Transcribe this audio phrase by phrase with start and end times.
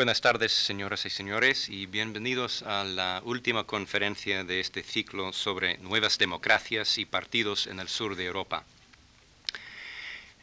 [0.00, 5.76] Buenas tardes, señoras y señores, y bienvenidos a la última conferencia de este ciclo sobre
[5.76, 8.64] nuevas democracias y partidos en el sur de Europa.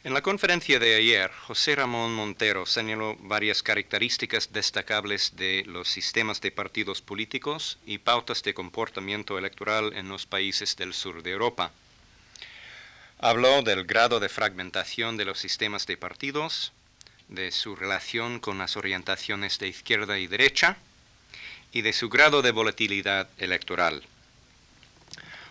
[0.04, 6.40] En la conferencia de ayer, José Ramón Montero señaló varias características destacables de los sistemas
[6.40, 11.72] de partidos políticos y pautas de comportamiento electoral en los países del sur de Europa.
[13.18, 16.72] Habló del grado de fragmentación de los sistemas de partidos,
[17.28, 20.76] de su relación con las orientaciones de izquierda y derecha
[21.72, 24.02] y de su grado de volatilidad electoral.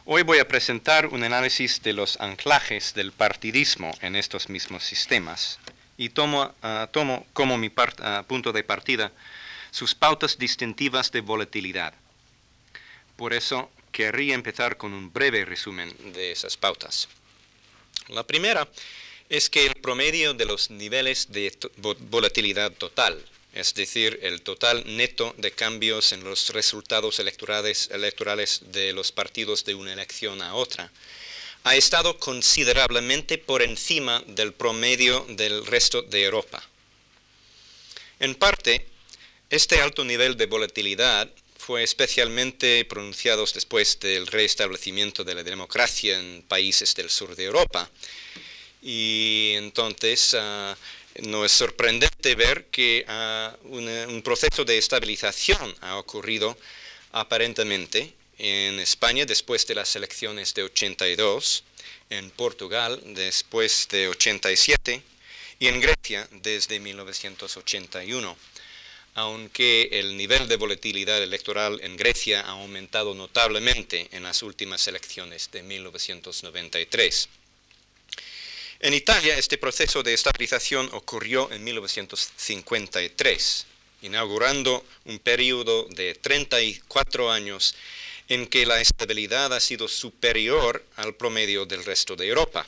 [0.06, 5.60] Hoy voy a presentar un análisis de los anclajes del partidismo en estos mismos sistemas
[5.98, 6.90] y tomo, ah,
[7.34, 9.12] como mi ah, punto de partida
[9.72, 11.94] sus pautas distintivas de volatilidad.
[13.16, 17.10] Por eso querría empezar con un breve resumen de esas pautas.
[18.08, 18.68] La primera
[19.30, 21.54] es que el promedio de los niveles de
[22.10, 28.94] volatilidad total, es decir, el total neto de cambios en los resultados electorales, electorales de
[28.94, 30.92] los partidos de una elección a otra,
[31.64, 36.64] ha estado considerablemente por encima del promedio del resto de Europa.
[38.20, 38.86] En parte,
[39.50, 46.42] este alto nivel de volatilidad fue especialmente pronunciado después del restablecimiento de la democracia en
[46.44, 47.90] países del sur de Europa,
[48.90, 50.74] y entonces ah,
[51.24, 56.58] no es sorprendente ver que ah, un proceso de estabilización ha ocurrido
[57.12, 61.66] aparentemente en España después de las elecciones de 82,
[62.10, 65.04] en Portugal después de 87
[65.60, 68.38] y en Grecia desde 1981
[69.16, 75.50] aunque el nivel de volatilidad electoral en Grecia ha aumentado notablemente en las últimas elecciones
[75.52, 77.28] de 1993.
[78.80, 83.66] En Italia este proceso de estabilización ocurrió en 1953,
[84.04, 87.74] inaugurando un periodo de 34 años
[88.30, 92.68] en que la estabilidad ha sido superior al promedio del resto de Europa.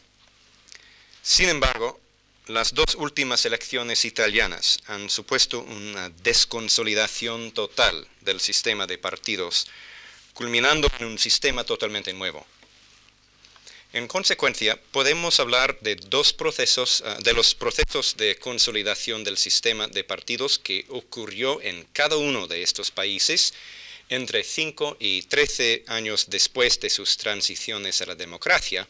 [1.22, 2.00] Sin embargo,
[2.48, 9.68] las dos últimas elecciones italianas han supuesto una desconsolidación total del sistema de partidos,
[10.34, 12.48] culminando en un sistema totalmente nuevo.
[13.92, 19.88] En consecuencia, podemos hablar de dos procesos, ah, de los procesos de consolidación del sistema
[19.88, 23.52] de partidos que ocurrió en cada uno de estos países
[24.10, 28.88] entre 5 y 13 años después de sus transiciones a la democracia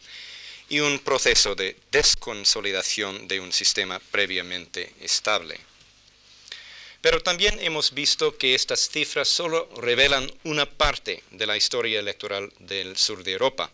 [0.67, 5.57] y un proceso de desconsolidación de un sistema previamente estable.
[6.99, 12.51] Pero también hemos visto que estas cifras solo revelan una parte de la historia electoral
[12.59, 13.71] del sur de Europa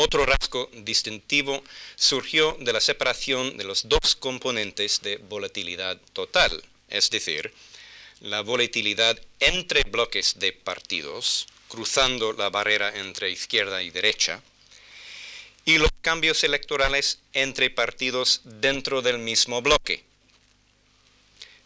[0.00, 1.62] otro rasgo distintivo
[1.94, 7.52] surgió de la separación de los dos componentes de volatilidad total, es decir,
[8.20, 14.42] la volatilidad entre bloques de partidos, cruzando la barrera entre izquierda y derecha,
[15.64, 20.02] y los cambios electorales entre partidos dentro del mismo bloque.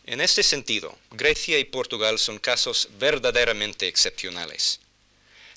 [0.06, 4.81] En este sentido, Grecia y Portugal son casos verdaderamente excepcionales.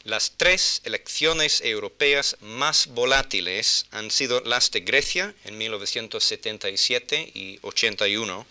[0.07, 8.47] Las tres elecciones europeas más volátiles han sido las de Grecia en 1977 y 81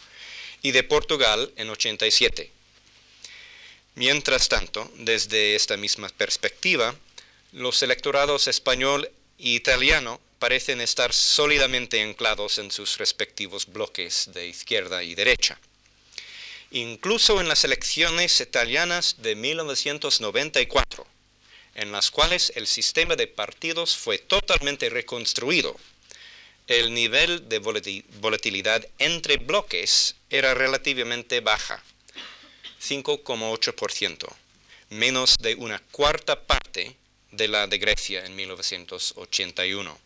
[0.61, 2.53] y de Portugal en 87.
[3.95, 6.95] Mientras tanto, desde esta misma perspectiva,
[7.53, 15.03] los electorados español e italiano parecen estar sólidamente anclados en sus respectivos bloques de izquierda
[15.03, 15.59] y derecha.
[16.71, 21.16] Incluso en las elecciones italianas de 1994,
[21.77, 25.77] en las cuales el sistema de partidos fue totalmente reconstruido.
[26.67, 31.83] El nivel de volatilidad entre bloques era relativamente baja,
[32.83, 34.27] 5,8%,
[34.89, 36.97] menos de una cuarta parte
[37.31, 39.99] de la de Grecia en 1981.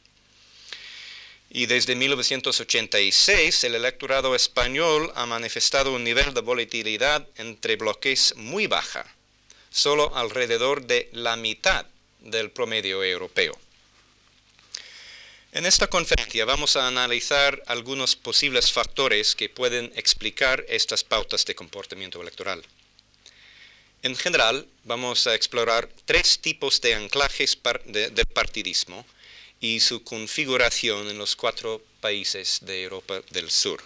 [1.51, 8.67] Y desde 1986 el electorado español ha manifestado un nivel de volatilidad entre bloques muy
[8.67, 9.07] baja,
[9.71, 11.87] solo alrededor de la mitad
[12.21, 13.59] del promedio europeo.
[15.53, 21.57] En esta conferencia vamos a analizar algunos posibles factores que pueden explicar estas pautas de
[21.57, 22.63] comportamiento electoral.
[24.03, 29.05] En general, vamos a explorar tres tipos de anclajes del partidismo
[29.61, 33.83] y su configuración en los cuatro países de Europa del Sur.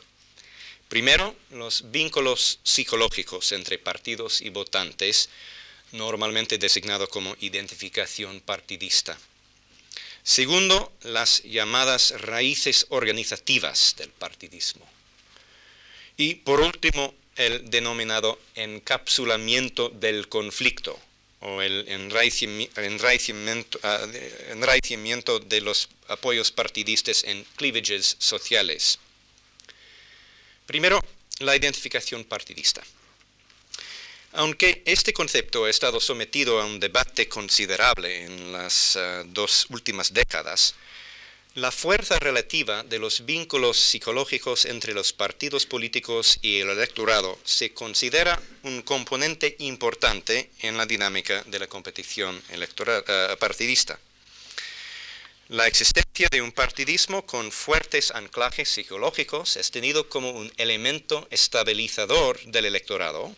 [0.88, 5.30] Primero, los vínculos psicológicos entre partidos y votantes
[5.94, 9.18] normalmente designado como identificación partidista.
[10.22, 14.86] Segundo, las llamadas raíces organizativas del partidismo.
[16.16, 20.98] Y por último, el denominado encapsulamiento del conflicto
[21.40, 21.92] o el ah,
[24.50, 28.98] enraizamiento, de los apoyos partidistas en cleavages sociales.
[30.66, 31.00] Primero,
[31.40, 32.82] la identificación partidista.
[34.36, 40.12] Aunque este concepto ha estado sometido a un debate considerable en las ah, dos últimas
[40.12, 40.74] décadas,
[41.54, 47.72] la fuerza relativa de los vínculos psicológicos entre los partidos políticos y el electorado se
[47.72, 54.00] considera un componente importante en la dinámica de la competición electoral, eh, partidista.
[55.48, 62.40] La existencia de un partidismo con fuertes anclajes psicológicos es tenido como un elemento estabilizador
[62.46, 63.32] del electorado,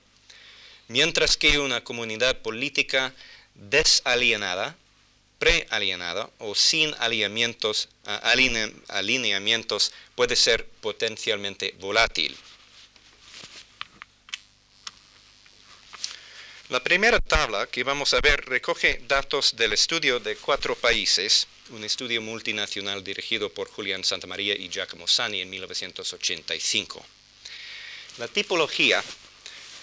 [0.88, 3.12] mientras que una comunidad política
[3.55, 4.77] desalienada
[5.38, 7.88] prealienada o sin alineamientos,
[10.15, 12.37] puede ser potencialmente volátil.
[16.69, 21.85] La primera tabla que vamos a ver recoge datos del estudio de cuatro países, un
[21.85, 27.06] estudio multinacional dirigido por Julián Santamaría y Giacomo Sani en 1985.
[28.19, 29.05] La tipología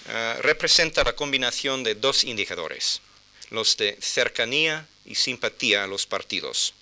[0.07, 3.01] eh, representa la combinación de dos indicadores,
[3.49, 6.73] los de cercanía y simpatía a los partidos.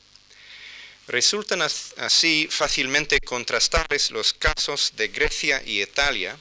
[1.08, 6.38] Resultan así fácilmente contrastables los casos de Grecia y Italia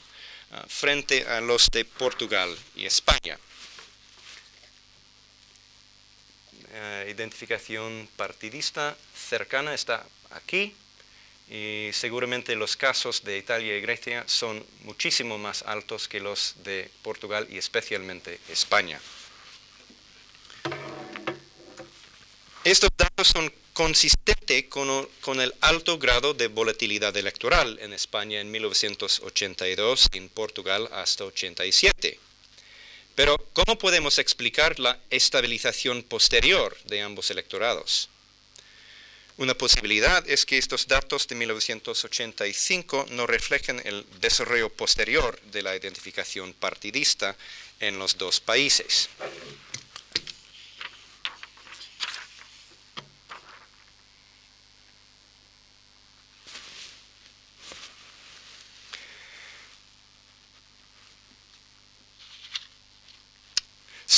[0.53, 3.39] ah, frente a los de Portugal y España.
[7.09, 8.97] identificación partidista
[9.29, 10.73] cercana está aquí
[11.51, 16.89] y seguramente los casos de Italia y Grecia son muchísimo más altos que los de
[17.03, 19.01] Portugal y especialmente España.
[22.63, 30.09] Estos datos son consistentes con, el alto grado de volatilidad electoral en España en 1982
[30.13, 32.21] y en Portugal hasta 87.
[33.17, 38.09] Pero, ¿cómo podemos explicar la estabilización posterior de ambos electorados?
[39.41, 45.75] Una posibilidad es que estos datos de 1985 no reflejen el desarrollo posterior de la
[45.75, 47.35] identificación partidista
[47.81, 49.09] en los dos países.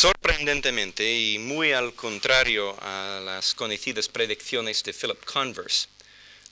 [0.02, 5.86] Sorprendentemente, y muy al contrario a las conocidas predicciones de Philip Converse,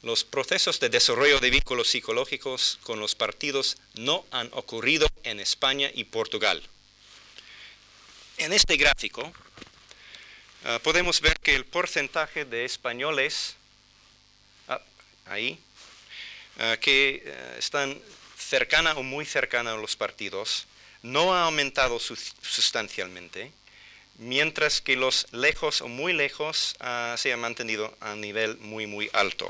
[0.05, 5.91] los procesos de desarrollo de vínculos psicológicos con los partidos no han ocurrido en España
[5.93, 6.63] y Portugal.
[8.37, 9.33] En este gráfico
[10.67, 13.57] ah, podemos ver que el porcentaje de españoles
[14.69, 14.81] ah,
[15.27, 15.59] ahí
[16.61, 18.01] ah, que están
[18.39, 20.69] cercana o muy cercana a los partidos
[21.03, 23.53] no ha aumentado sustancialmente,
[24.19, 29.11] mientras que los lejos o muy lejos ah, se han mantenido a nivel muy, muy
[29.13, 29.49] alto.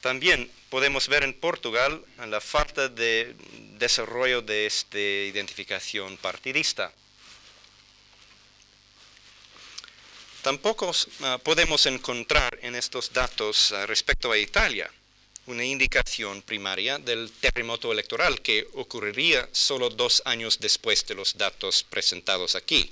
[0.00, 3.34] También podemos ver en Portugal la falta de
[3.78, 6.92] desarrollo de esta identificación partidista.
[10.42, 10.92] Tampoco
[11.22, 14.90] ah, podemos encontrar en estos datos ah, respecto a Italia
[15.46, 21.84] una indicación primaria del terremoto electoral que ocurriría solo dos años después de los datos
[21.84, 22.90] presentados aquí.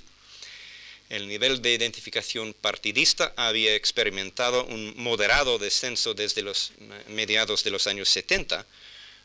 [1.09, 6.71] El nivel de identificación partidista había experimentado un moderado descenso desde los
[7.09, 8.65] mediados de los años 70,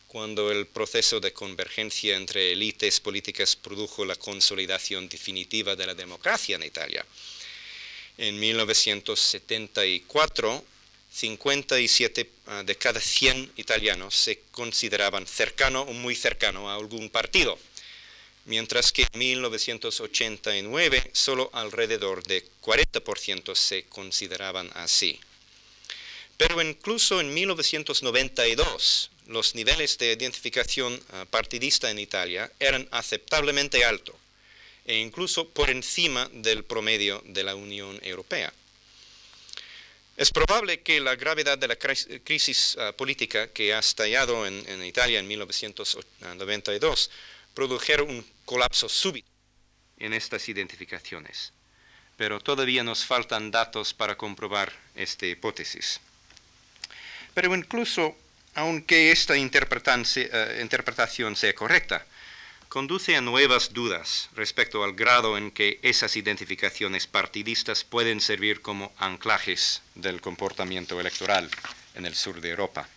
[0.07, 6.57] cuando el proceso de convergencia entre élites políticas produjo la consolidación definitiva de la democracia
[6.57, 7.07] en Italia.
[8.19, 10.65] En 1974,
[11.13, 17.59] 57 ah, de cada 100 italianos se consideraban cercano o muy cercano a algún partido,
[18.45, 25.19] mientras que en 1989 solo alrededor de 40% se consideraban así.
[26.37, 34.15] Pero incluso en 1992 los niveles de identificación ah, partidista en Italia eran aceptablemente altos
[34.87, 38.53] e incluso por encima del promedio de la Unión Europea.
[40.21, 45.19] Es probable que la gravedad de la crisis ah, política que ha estallado en, Italia
[45.19, 47.11] en 1992
[47.55, 49.31] produjera un colapso súbito
[49.97, 51.55] en estas identificaciones,
[52.19, 56.01] pero todavía nos faltan datos para comprobar esta hipótesis.
[57.33, 58.15] Pero incluso
[58.57, 62.05] aunque esta ah, interpretación sea correcta,
[62.71, 68.93] conduce a nuevas dudas respecto al grado en que esas identificaciones partidistas pueden servir como
[68.97, 71.51] anclajes del comportamiento electoral
[71.97, 72.89] en el sur de Europa.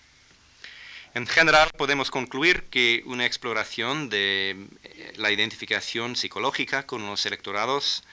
[1.15, 8.03] En general, podemos concluir que una exploración de eh, la identificación psicológica con los electorados,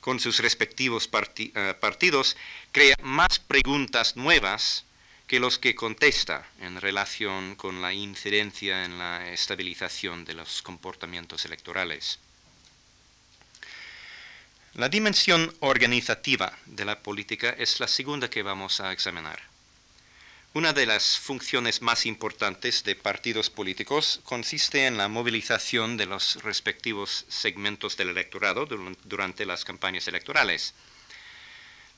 [0.00, 2.36] con sus respectivos eh, partidos,
[2.70, 4.84] crea más preguntas nuevas
[5.32, 11.46] que los que contesta en relación con la incidencia en la estabilización de los comportamientos
[11.46, 12.18] electorales.
[14.74, 19.40] La dimensión organizativa de la política es la segunda que vamos a examinar.
[20.52, 26.42] Una de las funciones más importantes de partidos políticos consiste en la movilización de los
[26.42, 30.74] respectivos segmentos del electorado durante las campañas electorales.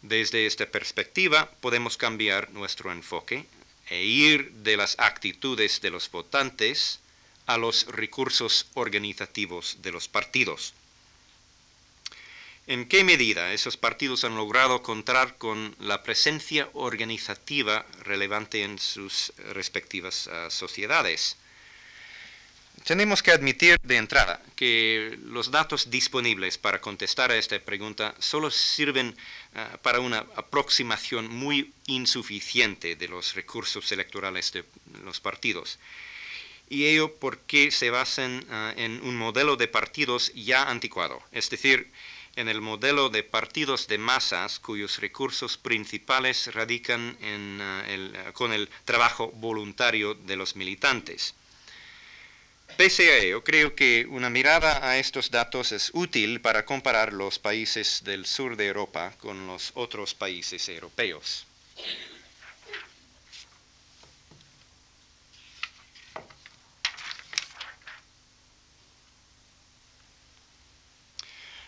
[0.04, 3.46] Desde esta perspectiva podemos cambiar nuestro enfoque
[3.88, 7.00] e ir de las actitudes de los votantes
[7.46, 10.74] a los recursos organizativos de los partidos.
[12.66, 19.32] ¿En qué medida esos partidos han logrado contar con la presencia organizativa relevante en sus
[19.56, 21.38] respectivas ah, sociedades?
[22.82, 28.50] Tenemos que admitir de entrada que los datos disponibles para contestar a esta pregunta solo
[28.50, 29.16] sirven
[29.54, 34.64] ah, para una aproximación muy insuficiente de los recursos electorales de
[35.02, 35.78] los partidos.
[36.68, 41.90] Y ello porque se basan ah, en un modelo de partidos ya anticuado, es decir,
[42.36, 48.68] en el modelo de partidos de masas cuyos recursos principales radican en, eh, con el
[48.84, 51.34] trabajo voluntario de los militantes.
[52.76, 57.38] Pese a ello, creo que una mirada a estos datos es útil para comparar los
[57.38, 61.46] países del sur de Europa con los otros países europeos.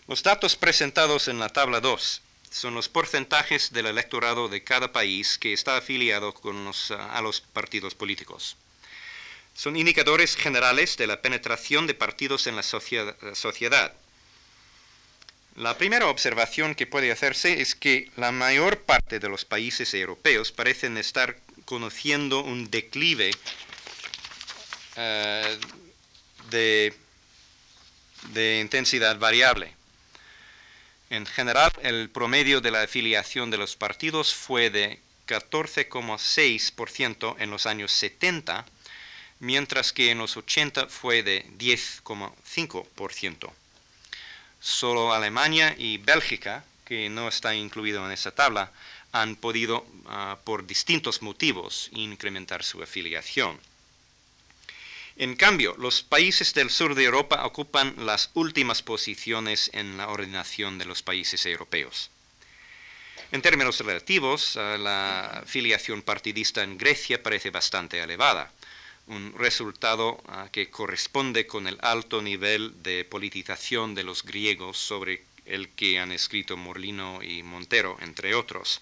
[0.07, 5.37] Los datos presentados en la tabla 2 son los porcentajes del electorado de cada país
[5.37, 6.33] que está afiliado
[7.11, 8.57] a los partidos políticos.
[9.57, 13.91] Son indicadores generales de la penetración de partidos en la sociedad.
[15.55, 20.51] La primera observación que puede hacerse es que la mayor parte de los países europeos
[20.51, 23.31] parecen estar conociendo un declive
[24.95, 25.57] eh,
[26.51, 26.93] de
[28.61, 29.73] intensidad variable.
[31.09, 37.65] En general, el promedio de la afiliación de los partidos fue de 14,6% en los
[37.65, 38.67] años 70,
[39.39, 43.51] mientras que en los 80 fue de 10,5%.
[44.59, 48.71] Solo Alemania y Bélgica, que no está incluido en esa tabla,
[49.11, 53.59] han podido, ah, por distintos motivos, incrementar su afiliación.
[55.17, 60.77] En cambio, los países del sur de Europa ocupan las últimas posiciones en la ordenación
[60.77, 62.11] de los países europeos.
[63.31, 68.51] En términos relativos, eh, la filiación partidista en Grecia parece bastante elevada,
[69.07, 75.23] un resultado eh, que corresponde con el alto nivel de politización de los griegos sobre
[75.45, 78.81] el que han escrito Morlino y Montero, entre otros.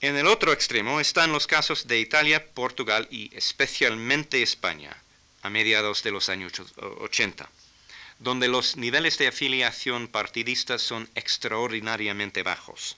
[0.00, 4.96] En el otro extremo están los casos de Italia, Portugal y especialmente España,
[5.42, 7.48] a mediados de los años 80,
[8.18, 12.96] donde los niveles de afiliación partidista son extraordinariamente bajos.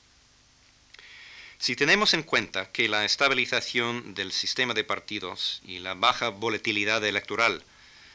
[1.60, 7.04] Si tenemos en cuenta que la estabilización del sistema de partidos y la baja volatilidad
[7.04, 7.62] electoral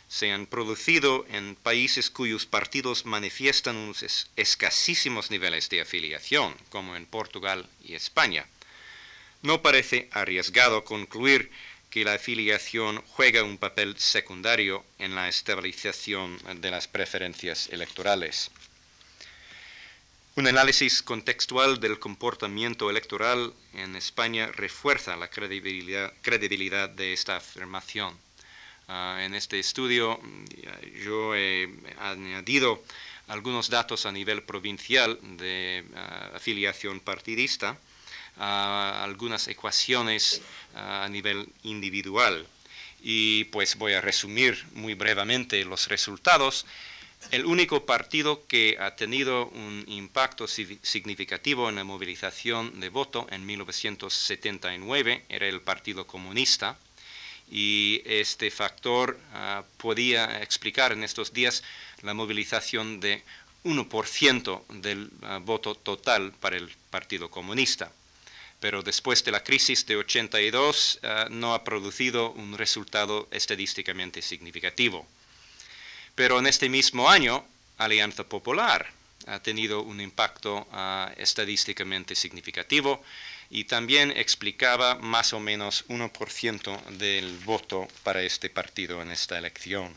[0.07, 7.05] se han producido en países cuyos partidos manifiestan unos escasísimos niveles de afiliación, como en
[7.05, 8.47] Portugal y España,
[9.43, 11.51] no parece arriesgado concluir
[11.91, 18.49] que la afiliación juega un papel secundario en la estabilización de las preferencias electorales.
[20.37, 28.17] Un análisis contextual del comportamiento electoral en España refuerza la credibilidad, de esta afirmación.
[28.89, 30.19] Ah, en este estudio
[31.05, 32.83] yo he añadido
[33.29, 37.77] algunos datos a nivel provincial de ah, afiliación partidista
[38.37, 40.41] algunas ecuaciones
[40.75, 42.45] a nivel individual.
[43.01, 46.65] Y pues voy a resumir muy brevemente los resultados.
[47.31, 53.45] El único partido que ha tenido un impacto significativo en la movilización de voto en
[53.45, 56.77] 1979 era el Partido Comunista
[57.51, 61.63] y este factor ah, podía explicar en estos días
[62.01, 63.23] la movilización de
[63.63, 67.91] 1% del ah, voto total para el Partido Comunista
[68.59, 75.05] pero después de la crisis de 82 eh, no ha producido un resultado estadísticamente significativo.
[76.15, 77.45] Pero en este mismo año,
[77.77, 78.89] Alianza Popular
[79.27, 83.03] ha tenido un impacto eh, estadísticamente significativo
[83.49, 89.93] y también explicaba más o menos 1% del voto para este partido en esta elección.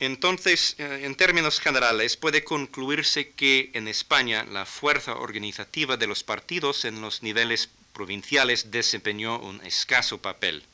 [0.00, 6.24] Entonces, eh, en términos generales, puede concluirse que en España la fuerza organizativa de los
[6.24, 10.64] partidos en los niveles provinciales desempeñó un escaso papel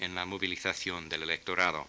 [0.00, 1.86] en la movilización del electorado.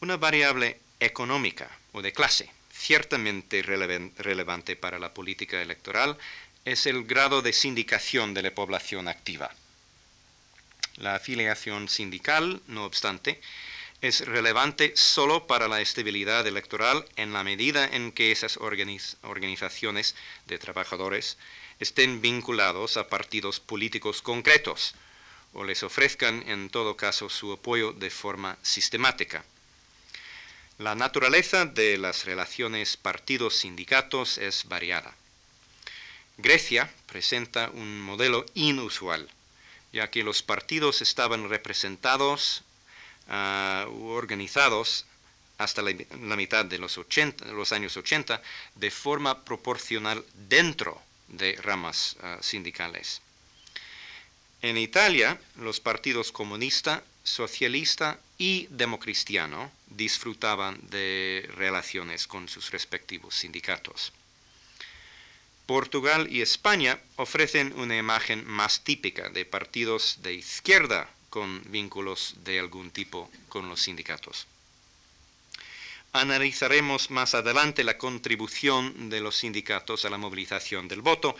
[0.00, 6.16] Una variable económica o de clase ciertamente relevante para la política electoral
[6.64, 9.50] es el grado de sindicación de la población activa.
[10.96, 13.40] La afiliación sindical, no obstante,
[14.00, 20.14] es relevante solo para la estabilidad electoral en la medida en que esas organizaciones
[20.46, 21.36] de trabajadores
[21.80, 24.94] estén vinculados a partidos políticos concretos
[25.52, 29.44] o les ofrezcan en todo caso su apoyo de forma sistemática.
[30.78, 35.14] La naturaleza de las relaciones partidos-sindicatos es variada.
[36.38, 39.28] Grecia presenta un modelo inusual,
[39.92, 42.62] ya que los partidos estaban representados
[43.28, 45.04] uh, organizados
[45.58, 45.92] hasta la,
[46.36, 46.98] mitad de los,
[47.52, 48.40] los, años 80
[48.76, 53.20] de forma proporcional dentro de ramas ah, sindicales.
[54.62, 64.12] En Italia, los partidos comunista, socialista y democristiano disfrutaban de relaciones con sus respectivos sindicatos.
[65.66, 72.58] Portugal y España ofrecen una imagen más típica de partidos de izquierda con vínculos de
[72.58, 74.46] algún tipo con los sindicatos.
[76.12, 81.36] Analizaremos más adelante la contribución de los sindicatos a la movilización del voto,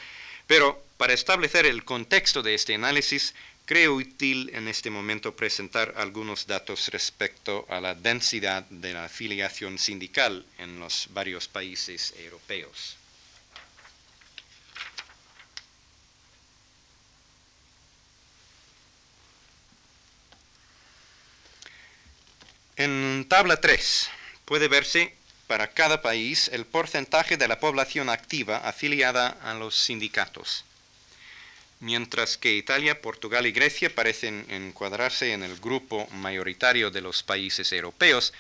[0.51, 6.49] pero para establecer el contexto de este análisis creo útil en este momento presentar algunos
[6.49, 12.97] datos respecto a la densidad de la afiliación sindical en los varios países europeos.
[22.75, 24.11] En tabla 3
[24.47, 25.15] puede verse
[25.51, 30.65] para cada país el porcentaje de la población activa afiliada a los sindicatos
[31.81, 37.73] mientras que Italia, Portugal y Grecia parecen encuadrarse en el grupo mayoritario de los países
[37.73, 38.33] europeos,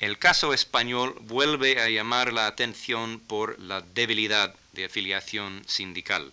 [0.00, 6.32] el caso español vuelve a llamar la atención por la debilidad de afiliación sindical.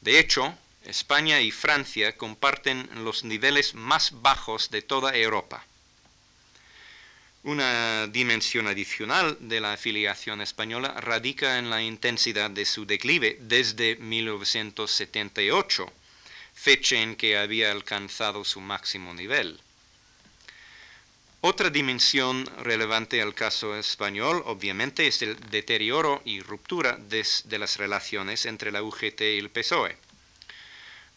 [0.00, 5.64] De hecho, España y Francia comparten los niveles más bajos de toda Europa.
[7.44, 13.96] Una dimensión adicional de la afiliación española radica en la intensidad de su declive desde
[13.96, 15.92] 1978,
[16.54, 19.58] fecha en que había alcanzado su máximo nivel.
[21.40, 27.76] Otra dimensión relevante al caso español, obviamente, es el deterioro y ruptura de, de las
[27.76, 29.96] relaciones entre la UGT y el PSOE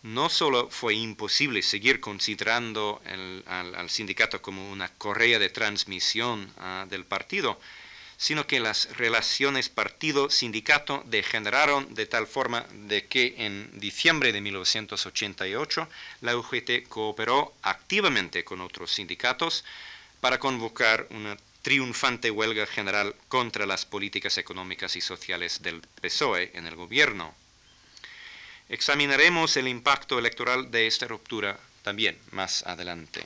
[0.05, 3.01] no solo fue imposible seguir considerando
[3.47, 7.59] al, sindicato como una correa de transmisión ah, del partido,
[8.15, 15.89] sino que las relaciones partido-sindicato degeneraron de tal forma de que en diciembre de 1988
[16.21, 19.65] la UGT cooperó activamente con otros sindicatos
[20.21, 26.67] para convocar una triunfante huelga general contra las políticas económicas y sociales del PSOE en
[26.67, 27.33] el gobierno.
[28.69, 33.25] Examinaremos el impacto electoral de esta ruptura también más adelante.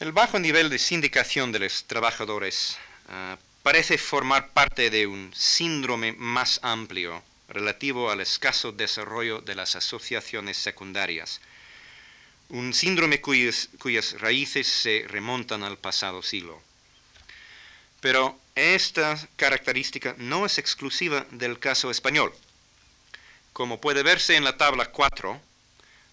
[0.00, 2.76] El bajo nivel de sindicación de los trabajadores
[3.08, 9.76] ah, parece formar parte de un síndrome más amplio relativo al escaso desarrollo de las
[9.76, 11.40] asociaciones secundarias,
[12.48, 13.68] un síndrome cuyas,
[14.18, 16.60] raíces se remontan al pasado siglo.
[18.00, 22.32] Pero esta característica no es exclusiva del caso español.
[23.52, 25.40] Como puede verse en la tabla 4,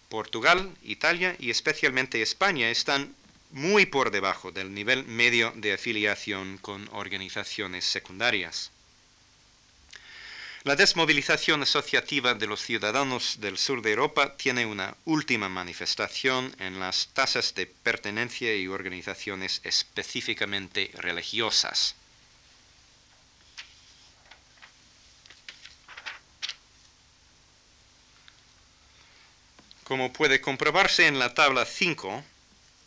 [0.09, 3.15] Portugal, Italia y especialmente España están
[3.51, 8.71] muy por debajo del nivel medio de afiliación con organizaciones secundarias.
[10.63, 16.79] La desmovilización asociativa de los ciudadanos del sur de Europa tiene una última manifestación en
[16.79, 21.95] las tasas de pertenencia y organizaciones específicamente religiosas.
[29.83, 32.23] Como puede comprobarse en la tabla 5,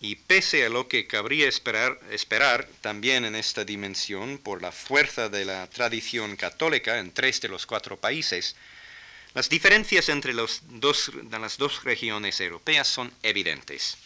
[0.05, 5.31] y pese a lo que cabría esperar, esperar, también en esta dimensión por la fuerza
[5.31, 8.55] de la tradición católica en tres de los cuatro países,
[9.33, 13.97] las diferencias entre los dos, las dos regiones europeas son evidentes.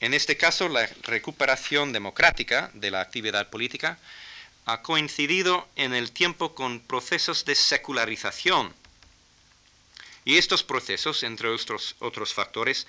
[0.00, 3.98] En este caso, la recuperación democrática de la actividad política
[4.66, 8.74] ha coincidido en el tiempo con procesos de secularización.
[10.26, 12.86] Y estos procesos, entre otros, otros factores,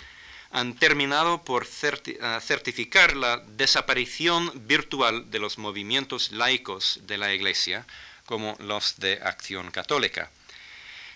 [0.51, 7.85] han terminado por eh, certificar la desaparición virtual de los movimientos laicos de la Iglesia,
[8.25, 10.29] como los de Acción Católica,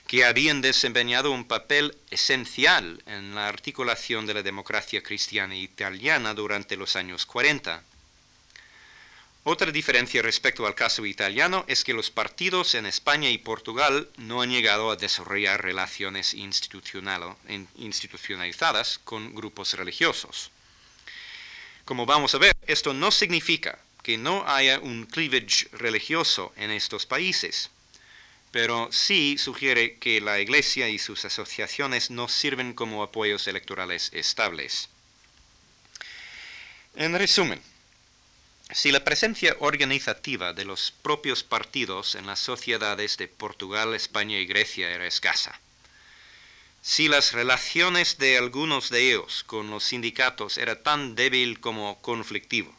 [0.07, 6.75] que habían desempeñado un papel esencial en la articulación de la democracia cristiana italiana durante
[6.75, 7.83] los años 40
[9.43, 14.43] otra diferencia respecto al caso italiano es que los partidos en España y Portugal no
[14.43, 20.51] han llegado a desarrollar relaciones institucionalizadas con grupos religiosos.
[21.85, 27.07] Como vamos a ver, esto no significa que no haya un cleavage religioso en estos
[27.07, 27.71] países,
[28.51, 34.89] pero sí sugiere que la Iglesia y sus asociaciones no sirven como apoyos electorales estables.
[36.95, 37.59] En resumen,
[38.73, 44.45] si la presencia organizativa de los propios partidos en las sociedades de Portugal, España y
[44.45, 45.59] Grecia era escasa,
[46.81, 52.73] si las relaciones de algunos de ellos con los sindicatos era tan débil como conflictivo,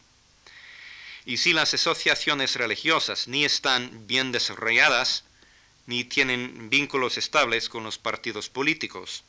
[1.24, 5.24] y si las asociaciones religiosas ni están bien desarrolladas,
[5.86, 9.24] ni tienen vínculos estables con los partidos políticos,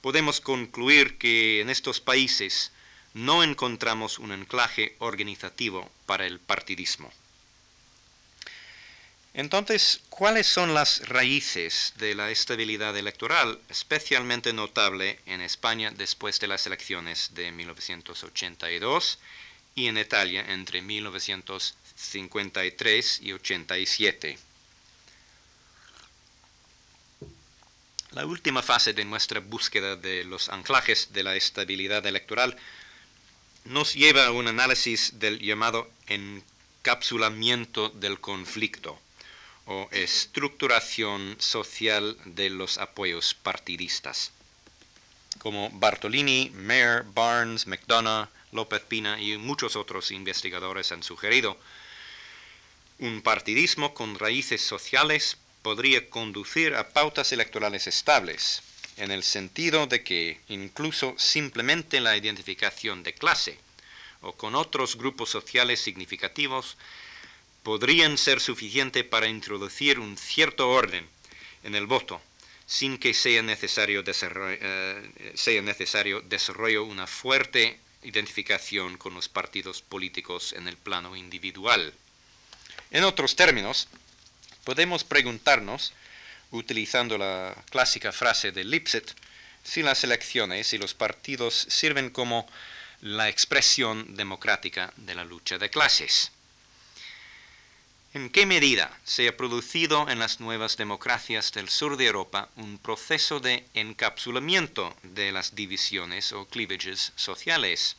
[0.00, 2.72] podemos concluir que en estos países
[3.14, 7.10] no encontramos un anclaje organizativo para el partidismo.
[9.34, 16.48] Entonces, ¿cuáles son las raíces de la estabilidad electoral, especialmente notable en España después de
[16.48, 19.18] las elecciones de 1982
[19.76, 24.38] y en Italia entre 1953 y 87?
[28.10, 32.56] La última fase de nuestra búsqueda de los anclajes de la estabilidad electoral
[33.64, 38.98] nos lleva a un análisis del llamado encapsulamiento del conflicto
[39.66, 44.32] o estructuración social de los apoyos partidistas.
[45.38, 51.58] Como Bartolini, Mayer, Barnes, McDonough, López Pina y muchos otros investigadores han sugerido,
[52.98, 58.62] un partidismo con raíces sociales podría conducir a pautas electorales estables,
[58.98, 63.58] en el sentido de que incluso simplemente la identificación de clase
[64.20, 66.76] o con otros grupos sociales significativos
[67.62, 71.06] podrían ser suficiente para introducir un cierto orden
[71.62, 72.20] en el voto
[72.66, 79.80] sin que sea necesario, desarrollo, eh, sea necesario desarrollo una fuerte identificación con los partidos
[79.80, 81.94] políticos en el plano individual.
[82.90, 83.88] En otros términos,
[84.64, 85.94] podemos preguntarnos
[86.50, 89.14] utilizando la clásica frase de Lipset,
[89.62, 92.46] si las elecciones y los partidos sirven como
[93.00, 96.32] la expresión democrática de la lucha de clases.
[98.14, 102.78] ¿En qué medida se ha producido en las nuevas democracias del sur de Europa un
[102.78, 107.96] proceso de encapsulamiento de las divisiones o cleavages sociales?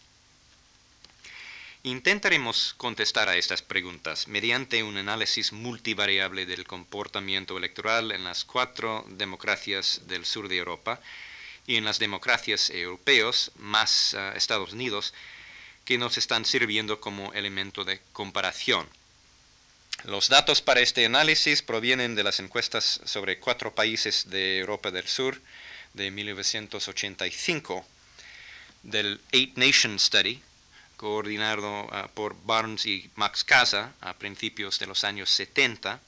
[1.83, 9.05] Intentaremos contestar a estas preguntas mediante un análisis multivariable del comportamiento electoral en las cuatro
[9.07, 10.99] democracias del sur de Europa
[11.65, 15.13] y en las democracias europeas, más eh, Estados Unidos,
[15.85, 18.85] que nos están sirviendo como elemento de comparación.
[20.03, 25.07] Los datos para este análisis provienen de las encuestas sobre cuatro países de Europa del
[25.07, 25.41] Sur
[25.93, 27.85] de 1985,
[28.83, 30.41] del Eight Nation Study,
[30.99, 36.01] coordinado ah, por Barnes y Max Casa a principios de los años 70,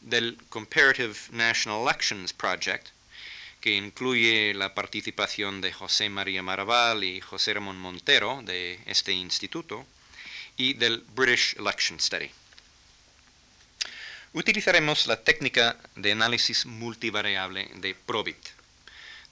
[0.00, 2.86] del Comparative National Elections Project,
[3.60, 9.84] que incluye la participación de José María Maraval y José Ramón Montero de este instituto,
[10.56, 12.30] y del British Election Study.
[14.34, 18.55] Utilizaremos la técnica de análisis multivariable de Probit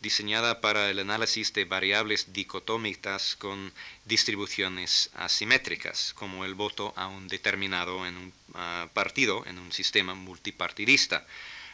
[0.04, 3.72] diseñada para el análisis de variables dicotómicas con
[4.04, 10.14] distribuciones asimétricas, como el voto a un determinado en un, ah, partido en un sistema
[10.14, 11.26] multipartidista.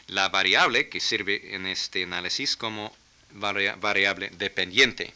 [0.07, 2.95] La variable que sirve en este análisis como
[3.33, 5.13] variable dependiente.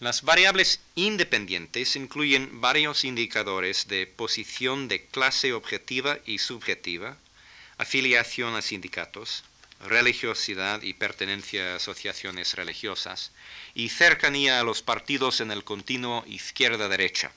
[0.00, 7.18] Las variables independientes incluyen varios indicadores de posición de clase objetiva y subjetiva,
[7.76, 9.44] afiliación a sindicatos,
[9.80, 13.32] religiosidad y pertenencia a asociaciones religiosas,
[13.74, 17.32] y cercanía a los partidos en el continuo izquierda-derecha.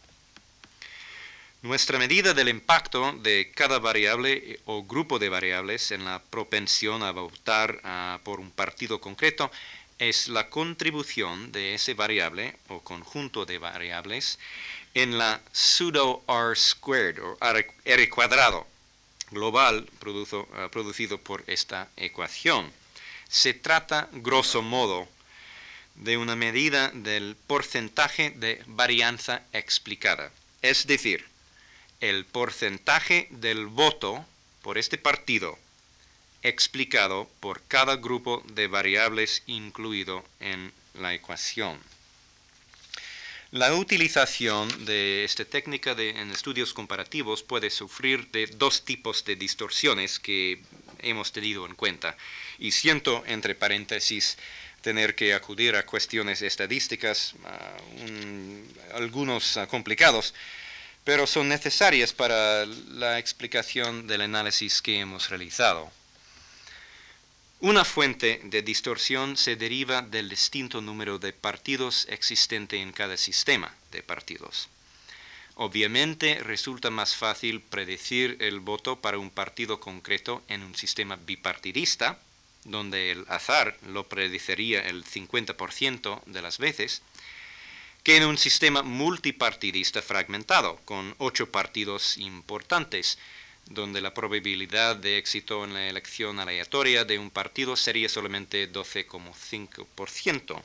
[1.62, 7.12] Nuestra medida del impacto de cada variable o grupo de variables en la propensión a
[7.12, 9.52] votar por un partido concreto
[10.00, 14.40] es la contribución de ese variable o conjunto de variables
[14.96, 17.38] en la pseudo R squared o
[17.86, 18.71] R cuadrado
[19.32, 19.90] global
[20.54, 22.72] ah, producido por esta ecuación.
[23.30, 25.08] Se trata, grosso modo,
[25.96, 31.26] de una medida del porcentaje de varianza explicada, es decir,
[32.00, 34.26] el porcentaje del voto
[34.62, 35.58] por este partido
[36.44, 41.80] explicado por cada grupo de variables incluido en la ecuación.
[43.52, 50.20] La utilización de esta técnica en estudios comparativos puede sufrir de dos tipos de distorsiones
[50.20, 50.62] que
[51.00, 52.16] hemos tenido en cuenta.
[52.60, 54.38] Y siento, entre paréntesis,
[54.82, 57.36] tener que acudir a cuestiones estadísticas,
[58.94, 60.34] algunos complicados,
[61.04, 65.92] pero son necesarias para la explicación del análisis que hemos realizado.
[67.64, 73.76] Una fuente de distorsión se deriva del distinto número de partidos existente en cada sistema
[73.92, 74.68] de partidos.
[75.54, 82.18] Obviamente resulta más fácil predecir el voto para un partido concreto en un sistema bipartidista,
[82.64, 87.04] donde el azar lo predecería el 50% de las veces,
[88.04, 93.20] que en un sistema multipartidista fragmentado, con ocho partidos importantes,
[93.68, 100.62] donde la probabilidad de éxito en la elección aleatoria de un partido sería solamente 12,5%.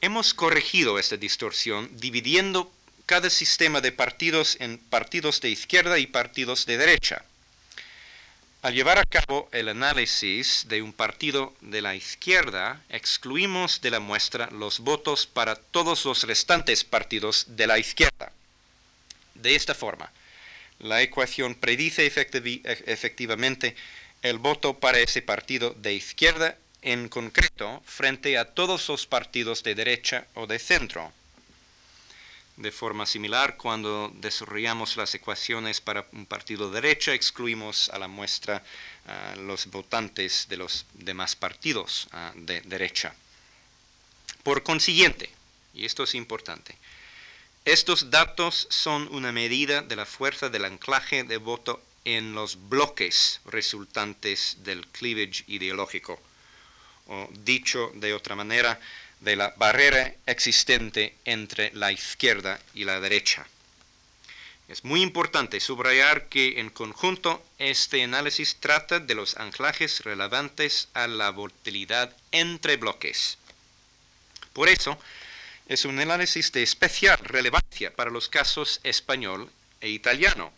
[0.00, 2.70] Hemos corregido esta distorsión dividiendo
[3.06, 7.24] cada sistema de partidos en partidos de izquierda y partidos de derecha.
[8.62, 14.00] Al llevar a cabo el análisis de un partido de la izquierda, excluimos de la
[14.00, 18.32] muestra los votos para todos los restantes partidos de la izquierda.
[19.34, 20.10] De esta forma,
[20.78, 23.76] la ecuación predice efectivamente
[24.22, 29.74] el voto para ese partido de izquierda en concreto frente a todos los partidos de
[29.74, 31.12] derecha o de centro.
[32.56, 38.08] De forma similar, cuando desarrollamos las ecuaciones para un partido de derecha, excluimos a la
[38.08, 38.62] muestra
[39.36, 43.14] los votantes de los demás partidos de derecha.
[44.42, 45.28] Por consiguiente,
[45.74, 46.76] y esto es importante,
[47.66, 53.40] estos datos son una medida de la fuerza del anclaje de voto en los bloques
[53.44, 56.20] resultantes del cleavage ideológico,
[57.08, 58.78] o dicho de otra manera,
[59.18, 63.48] de la barrera existente entre la izquierda y la derecha.
[64.68, 71.08] Es muy importante subrayar que en conjunto este análisis trata de los anclajes relevantes a
[71.08, 73.38] la volatilidad entre bloques.
[74.52, 74.96] Por eso,
[75.66, 79.50] es un análisis de especial relevancia para los casos español
[79.80, 80.52] e italiano,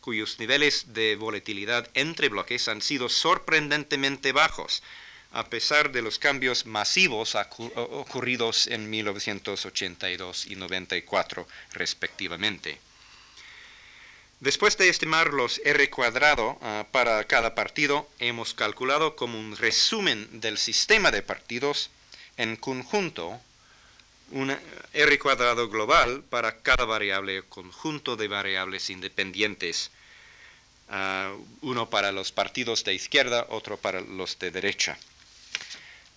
[0.00, 4.82] cuyos niveles de volatilidad entre bloques han sido sorprendentemente bajos,
[5.32, 7.36] a pesar de los cambios masivos
[7.74, 12.78] ocurridos en 1982 y 94 respectivamente.
[14.40, 20.40] Después de estimar los R cuadrado ah, para cada partido, hemos calculado como un resumen
[20.40, 21.90] del sistema de partidos
[22.38, 23.40] en conjunto
[24.30, 24.56] un
[24.92, 29.90] R cuadrado global para cada variable conjunto de variables independientes,
[30.88, 34.98] ah, uno para los partidos de izquierda, otro para los de derecha.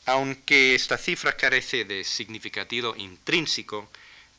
[0.06, 3.90] Aunque esta cifra carece de significativo intrínseco,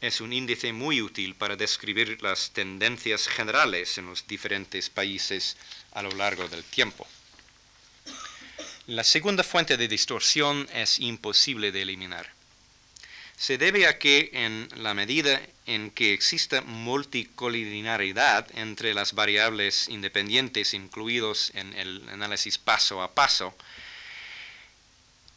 [0.00, 5.56] es un índice muy útil para describir las tendencias generales en los diferentes países
[5.92, 7.06] a lo largo del tiempo.
[8.86, 12.33] La segunda fuente de distorsión es imposible de eliminar.
[13.36, 20.74] Se debe a que en la medida en que exista multicolinaridad entre las variables independientes
[20.74, 23.54] incluidos en el análisis paso a paso,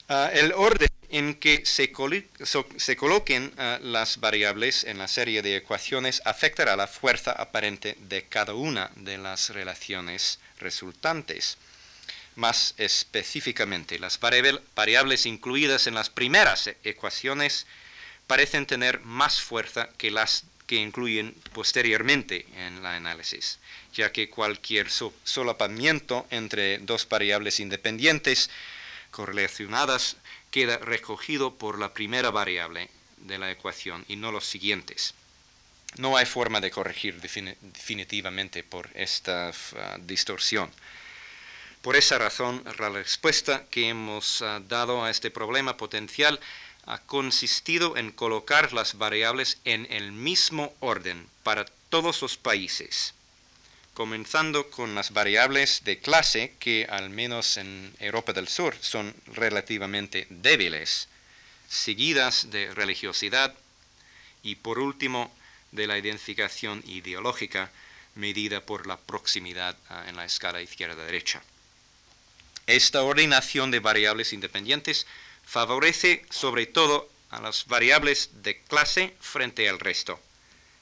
[0.09, 6.21] Ah, el orden en que se, coloquen ah, las variables en la serie de ecuaciones
[6.23, 11.57] afectará la fuerza aparente de cada una de las relaciones resultantes.
[12.35, 14.17] Más específicamente, las
[14.75, 17.65] variables incluidas en las primeras ecuaciones
[18.27, 23.57] parecen tener más fuerza que las que incluyen posteriormente en el análisis,
[23.93, 28.49] ya que cualquier solapamiento entre dos variables independientes
[29.11, 30.17] correlacionadas
[30.51, 35.13] queda recogido por la primera variable de la ecuación y no los siguientes.
[35.97, 40.69] No hay forma de corregir definitivamente por esta uh, distorsión.
[41.81, 46.39] Por esa razón, la respuesta que hemos uh, dado a este problema potencial
[46.87, 53.13] ha consistido en colocar las variables en el mismo orden para todos los países
[53.97, 60.27] comenzando con las variables de clase que al menos en Europa del Sur son relativamente
[60.29, 61.07] débiles,
[61.67, 63.55] seguidas de religiosidad
[64.43, 65.35] y por último
[65.71, 67.71] de la identificación ideológica
[68.13, 71.41] medida por la proximidad ah, en la escala izquierda-derecha.
[72.67, 75.07] Esta ordenación de variables independientes
[75.47, 80.19] favorece sobre todo a las variables de clase frente al resto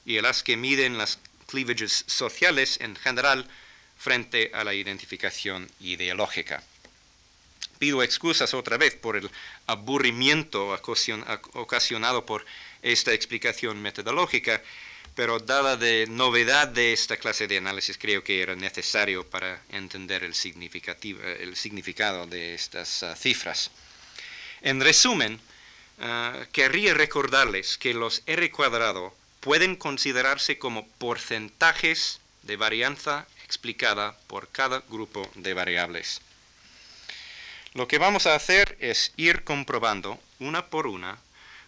[0.04, 3.48] y a las que miden las cleavages sociales en general
[3.96, 6.62] frente a la identificación ideológica.
[7.78, 9.30] Pido excusas otra vez por el
[9.66, 10.76] aburrimiento
[11.52, 12.44] ocasionado por
[12.82, 14.62] esta explicación metodológica,
[15.14, 20.24] pero dada de novedad de esta clase de análisis creo que era necesario para entender
[20.24, 20.34] el,
[21.40, 23.70] el significado de estas ah, cifras.
[24.62, 25.40] En resumen,
[26.00, 34.48] ah, querría recordarles que los R cuadrado pueden considerarse como porcentajes de varianza explicada por
[34.48, 36.20] cada grupo de variables.
[37.74, 41.18] Lo que vamos a hacer es ir comprobando una por una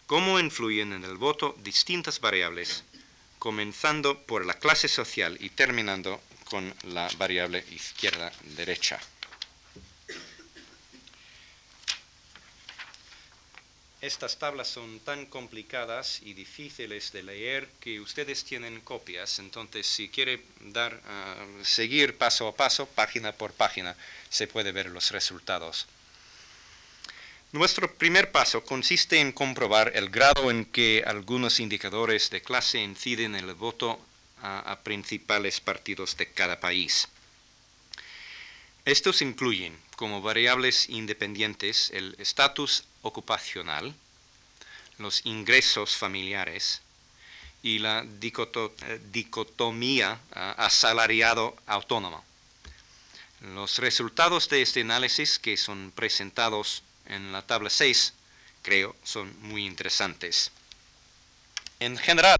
[0.07, 2.83] cómo influyen en el voto distintas variables,
[3.37, 8.99] comenzando por la clase social y terminando con la variable izquierda-derecha.
[14.01, 20.07] Estas tablas son tan complicadas y difíciles de leer que ustedes tienen copias, entonces si
[20.07, 23.97] quiere dar, ah, seguir paso a paso, página por página,
[24.29, 25.85] se puede ver los resultados.
[27.51, 33.35] Nuestro primer paso consiste en comprobar el grado en que algunos indicadores de clase inciden
[33.35, 33.99] en el voto
[34.41, 37.09] a principales partidos de cada país.
[38.85, 43.93] Estos incluyen como variables independientes el estatus ocupacional,
[44.97, 46.81] los ingresos familiares
[47.61, 52.23] y la eh, dicotomía ah, asalariado autónomo.
[53.41, 58.13] Los resultados de este análisis que son presentados en la tabla 6,
[58.61, 60.51] creo, son muy interesantes.
[61.79, 62.37] En general,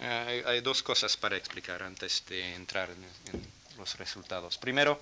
[0.00, 3.46] eh, hay dos cosas para explicar antes de entrar en
[3.76, 4.56] los resultados.
[4.58, 5.00] Primero,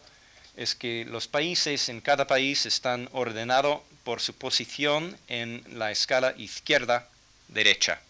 [0.57, 6.35] es que los países en cada país están ordenados por su posición en la escala
[6.37, 8.01] izquierda-derecha.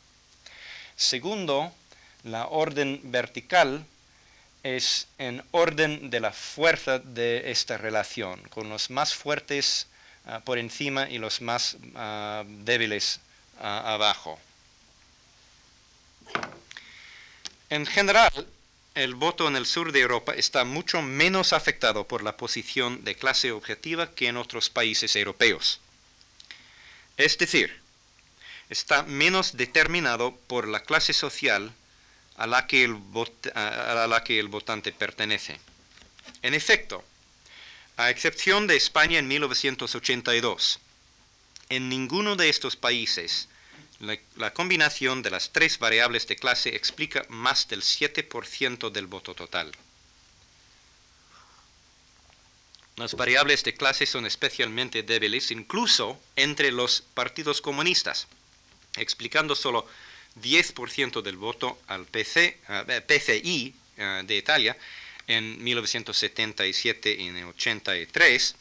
[0.96, 1.72] Segundo,
[2.24, 3.86] la orden vertical
[4.62, 9.86] es en orden de la fuerza de esta relación, con los más fuertes
[10.26, 13.20] ah, por encima y los más ah, débiles
[13.60, 14.38] ah, abajo.
[17.70, 18.46] En general,
[18.94, 23.16] el voto en el sur de Europa está mucho menos afectado por la posición de
[23.16, 25.80] clase objetiva que en otros países europeos.
[27.16, 27.80] Es decir,
[28.70, 31.72] está menos determinado por la clase social
[32.36, 32.98] a la que el,
[33.54, 35.60] la votante pertenece.
[36.42, 37.04] En efecto,
[37.96, 40.80] a excepción de España en 1982,
[41.68, 43.48] en ninguno de estos países
[44.36, 49.72] la, combinación de las tres variables de clase explica más del 7% del voto total.
[52.96, 58.28] Las variables de clase son especialmente débiles incluso entre los partidos comunistas,
[58.96, 59.84] explicando solo
[60.40, 62.60] 10% del voto al PC,
[63.06, 64.76] PCI eh, de Italia
[65.26, 68.56] en 1977 y en 83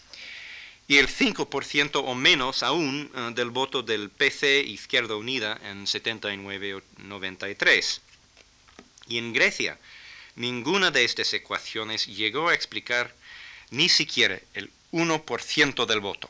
[0.87, 7.99] y el 5% o menos aún eh, del voto del PC Izquierda Unida en 79-93.
[9.09, 9.77] Y en Grecia,
[10.35, 13.13] ninguna de estas ecuaciones llegó a explicar
[13.73, 16.29] ni siquiera el 1% del voto.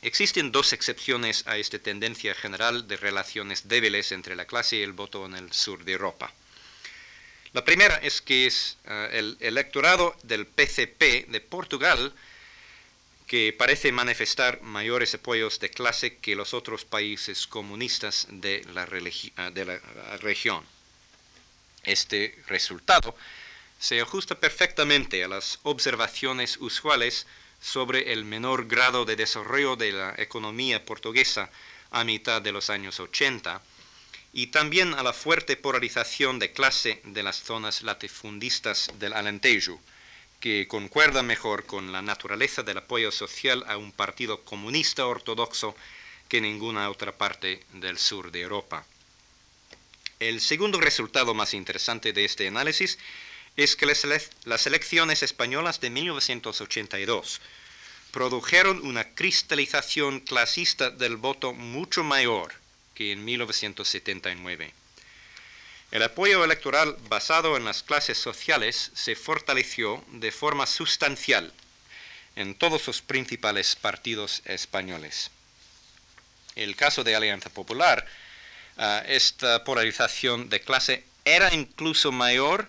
[0.00, 4.94] Existen dos excepciones a esta tendencia general de relaciones débiles entre la clase y el
[4.94, 6.32] voto en el sur de Europa.
[7.52, 12.14] La primera es que es eh, el electorado del PCP de Portugal
[13.26, 18.88] que parece manifestar mayores apoyos de clase que los otros países comunistas de la,
[19.36, 19.78] ah, de la
[20.16, 20.64] región.
[21.84, 23.14] Este resultado
[23.80, 27.26] se ajusta perfectamente a las observaciones usuales
[27.60, 31.50] sobre el menor grado de desarrollo de la economía portuguesa
[31.90, 33.62] a mitad de los años 80
[34.34, 39.80] y también a la fuerte polarización de clase de las zonas latifundistas del Alentejo,
[40.40, 45.74] que concuerda mejor con la naturaleza del apoyo social a un partido comunista ortodoxo
[46.28, 48.84] que ninguna otra parte del sur de Europa.
[50.20, 52.98] El segundo resultado más interesante de este análisis
[53.56, 57.40] es que las elecciones españolas de 1982
[58.10, 62.54] produjeron una cristalización clasista del voto mucho mayor
[62.94, 64.74] que en 1979.
[65.90, 71.52] El apoyo electoral basado en las clases sociales se fortaleció de forma sustancial
[72.36, 75.30] en todos los principales partidos españoles.
[76.54, 78.06] El caso de Alianza Popular,
[78.76, 82.68] ah, esta polarización de clase era incluso mayor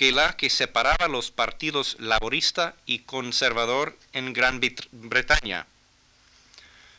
[0.00, 4.58] que la que separaba los partidos laborista y conservador en Gran
[4.92, 5.66] Bretaña.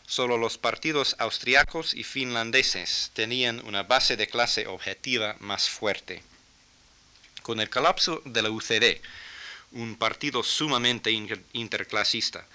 [0.05, 6.21] Solo los partidos austriacos y finlandeses tenían una base de clase objetiva más fuerte.
[7.41, 9.01] Con el colapso de la UCD,
[9.71, 11.09] un partido sumamente
[11.53, 12.45] interclasista,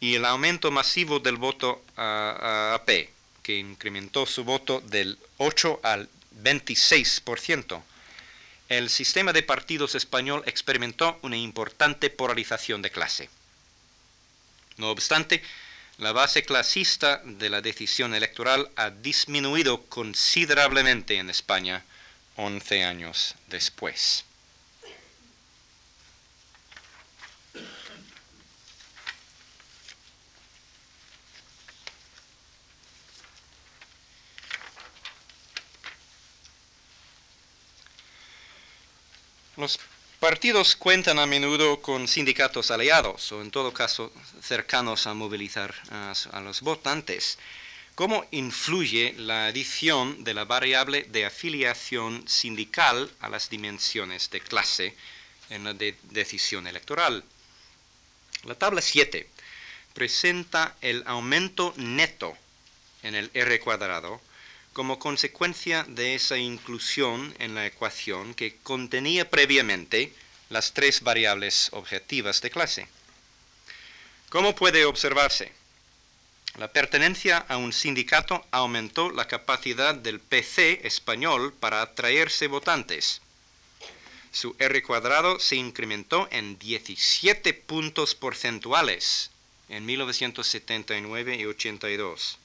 [0.00, 3.08] y el aumento masivo del voto a, AP,
[3.44, 6.08] que incrementó su voto del 8 al
[6.42, 7.84] 26%,
[8.68, 13.30] el sistema de partidos español experimentó una importante polarización de clase.
[14.76, 15.42] No obstante,
[15.98, 21.84] la base clasista de la decisión electoral ha disminuido considerablemente en España
[22.36, 24.25] 11 años después.
[39.56, 39.80] Los
[40.20, 46.40] partidos cuentan a menudo con sindicatos aliados o en todo caso cercanos a movilizar a,
[46.40, 47.38] los votantes.
[47.94, 54.94] ¿Cómo influye la adición de la variable de afiliación sindical a las dimensiones de clase
[55.48, 57.24] en la decisión electoral?
[58.44, 59.26] La tabla 7
[59.94, 62.36] presenta el aumento neto
[63.02, 64.20] en el R cuadrado
[64.76, 70.12] como consecuencia de esa inclusión en la ecuación que contenía previamente
[70.50, 72.86] las tres variables objetivas de clase.
[74.28, 75.50] ¿Cómo puede observarse?
[76.58, 83.22] La pertenencia a un sindicato aumentó la capacidad del PC español para atraerse votantes.
[84.30, 89.30] Su R cuadrado se incrementó en 17 puntos porcentuales
[89.70, 92.38] en 1979 y 82.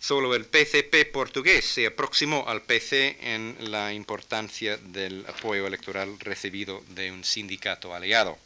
[0.00, 6.84] Solo el PCP portugués se aproximó al PC en la importancia del apoyo electoral recibido
[6.88, 8.38] de un sindicato aliado.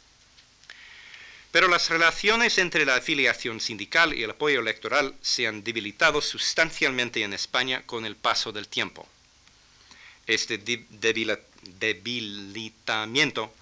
[1.51, 7.21] Pero las relaciones entre la afiliación sindical y el apoyo electoral se han debilitado sustancialmente
[7.21, 9.07] en España con el paso del tiempo.
[10.25, 13.53] Este debilitamiento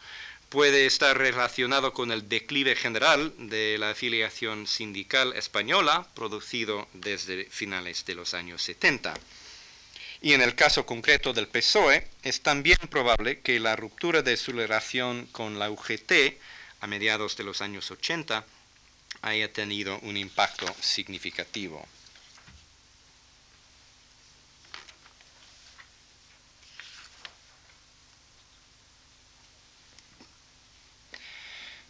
[0.52, 8.04] puede estar relacionado con el declive general de la afiliación sindical española producido desde finales
[8.06, 9.14] de los años 70.
[10.22, 14.52] Y en el caso concreto del PSOE, es también probable que la ruptura de su
[14.52, 16.12] relación con la UGT
[16.82, 18.46] a mediados de los años 80
[19.22, 21.88] haya tenido un impacto significativo.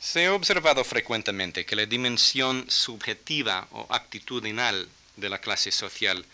[0.01, 6.25] Se ha observado frecuentemente que la dimensión subjetiva o actitudinal de la clase social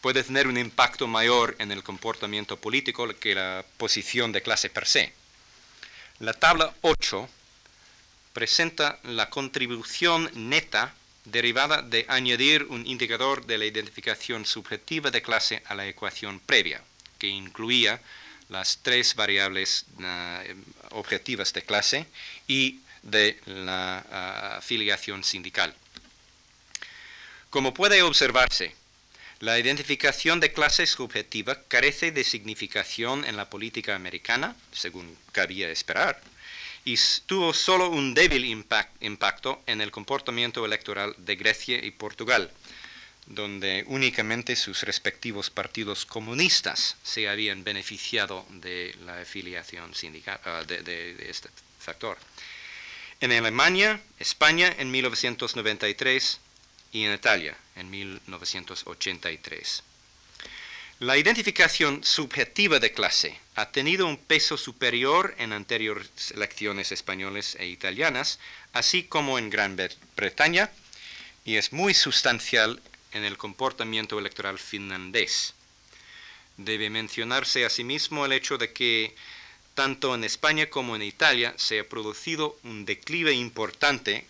[0.00, 4.86] puede tener un impacto mayor en el comportamiento político que la posición de clase per
[4.86, 5.12] se.
[6.20, 7.28] La tabla 8
[8.32, 10.94] presenta la contribución neta
[11.24, 16.80] derivada de añadir un indicador de la identificación subjetiva de clase a la ecuación previa,
[17.18, 18.00] que incluía
[18.48, 20.54] las tres variables eh,
[20.90, 22.06] objetivas de clase
[22.46, 25.74] y de la ah, afiliación sindical.
[27.50, 28.74] Como puede observarse,
[29.40, 36.20] la identificación de clase subjetiva carece de significación en la política americana, según cabía esperar,
[36.84, 36.96] y
[37.26, 42.50] tuvo solo un débil impacto en el comportamiento electoral de Grecia y Portugal,
[43.26, 51.16] donde únicamente sus respectivos partidos comunistas se habían beneficiado de la afiliación sindical, ah, de
[51.28, 51.48] este
[51.78, 52.16] factor
[53.22, 56.40] en Alemania, España en 1993
[56.90, 59.84] y en Italia en 1983.
[60.98, 67.66] La identificación subjetiva de clase ha tenido un peso superior en anteriores elecciones españolas e
[67.66, 68.40] italianas,
[68.72, 69.76] así como en Gran
[70.16, 70.72] Bretaña,
[71.44, 75.54] y es muy sustancial en el comportamiento electoral finlandés.
[76.56, 79.14] Debe mencionarse asimismo el hecho de que
[79.74, 84.26] tanto en España como en Italia se ha producido un declive importante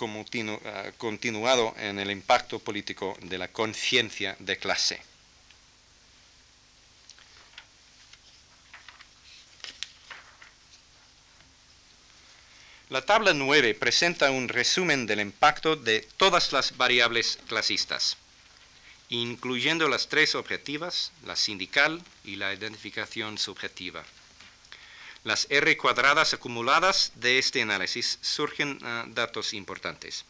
[0.00, 5.00] ah, continuado en el impacto político de la conciencia de clase.
[12.90, 18.16] La tabla 9 presenta un resumen del impacto de todas las variables clasistas.
[19.10, 24.04] incluyendo las tres objetivas, la sindical y la identificación subjetiva.
[25.24, 30.24] Las R cuadradas acumuladas de este análisis surgen ah, datos importantes.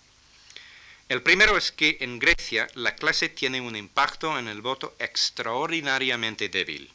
[1.08, 6.48] El primero es que en Grecia la clase tiene un impacto en el voto extraordinariamente
[6.48, 6.90] débil.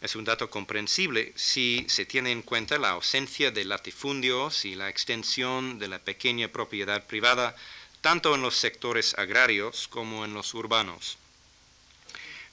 [0.00, 4.88] Es un dato comprensible si se tiene en cuenta la ausencia de latifundios y la
[4.88, 7.56] extensión de la pequeña propiedad privada
[8.00, 11.18] tanto en los sectores agrarios como en los urbanos.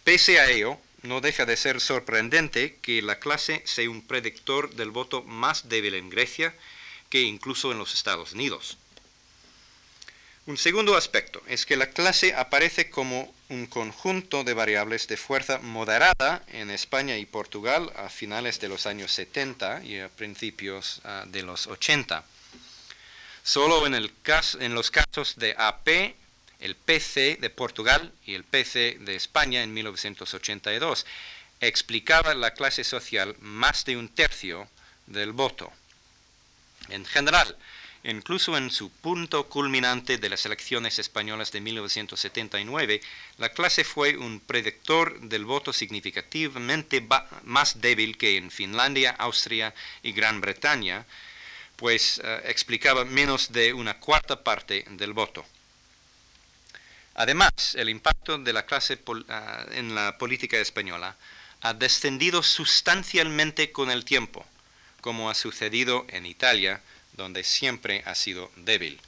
[0.03, 4.91] Pese a ello, no deja de ser sorprendente que la clase sea un predictor del
[4.91, 6.53] voto más débil en Grecia
[7.09, 8.77] que incluso en los Estados Unidos.
[10.47, 15.57] Un segundo aspecto es que la clase aparece como un conjunto de variables de fuerza
[15.57, 21.23] moderada en España y Portugal a finales de los años 70 y a principios ah,
[21.27, 22.23] de los 80.
[23.43, 24.11] Solo en, el
[24.59, 26.15] en los casos de AP,
[26.65, 31.05] el PC de Portugal y el PC de España en 1982
[31.61, 34.67] explicaba la clase social más de un tercio
[35.07, 35.71] del voto.
[36.89, 37.55] En general,
[38.07, 43.01] Incluso en su punto culminante de las elecciones españolas de 1979,
[43.39, 47.03] la clase fue un predictor del voto significativamente
[47.45, 51.07] más débil que en Finlandia, Austria y Gran Bretaña,
[51.77, 55.43] pues eh, explicaba menos de una cuarta parte del voto.
[57.15, 58.99] Además, el impacto de la clase
[59.29, 61.15] ah, en la política española
[61.61, 64.45] ha descendido sustancialmente con el tiempo,
[65.01, 66.81] como ha sucedido en Italia,
[67.13, 68.99] donde siempre ha sido débil.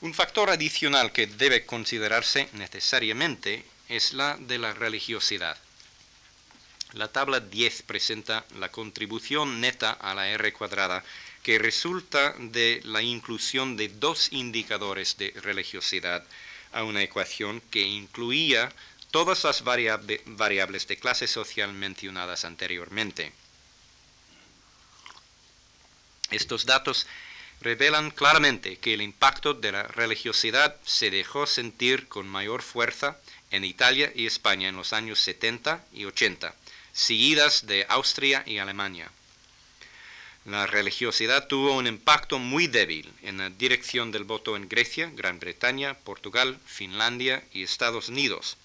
[0.00, 5.58] Un factor adicional que debe considerarse necesariamente es la de la religiosidad.
[6.96, 11.04] La tabla 10 presenta la contribución neta a la R cuadrada
[11.42, 16.24] que resulta de la inclusión de dos indicadores de religiosidad
[16.72, 18.72] a una ecuación que incluía
[19.10, 23.30] todas las variables de clase social mencionadas anteriormente.
[26.30, 27.06] Estos datos
[27.60, 33.18] revelan claramente que el impacto de la religiosidad se dejó sentir con mayor fuerza
[33.50, 36.54] en Italia y España en los años 70 y 80,
[36.96, 39.10] seguidas de Austria y Alemania.
[40.46, 45.38] La religiosidad tuvo un impacto muy débil en la dirección del voto en Grecia, Gran
[45.38, 48.56] Bretaña, Portugal, Finlandia y Estados Unidos,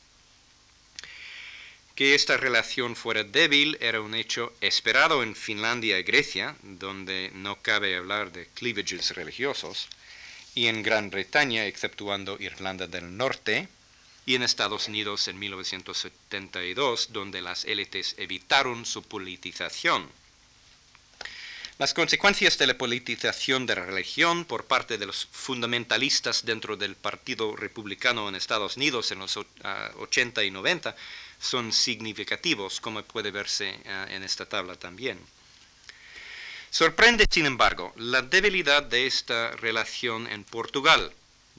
[1.93, 7.61] que esta relación fuera débil era un hecho esperado en Finlandia y Grecia, donde no
[7.61, 9.89] cabe hablar de cleavages religiosos,
[10.55, 13.67] y en Gran Bretaña, exceptuando Irlanda del Norte,
[14.31, 20.09] y en Estados Unidos en 1972, donde las élites evitaron su politización.
[21.77, 26.95] Las consecuencias de la politización de la religión por parte de los fundamentalistas dentro del
[26.95, 30.95] Partido Republicano en Estados Unidos en los 80 ah, y 90
[31.37, 35.19] son significativos, como puede verse eh, en esta tabla también.
[36.69, 41.11] Sorprende, sin embargo, la debilidad de esta relación en Portugal,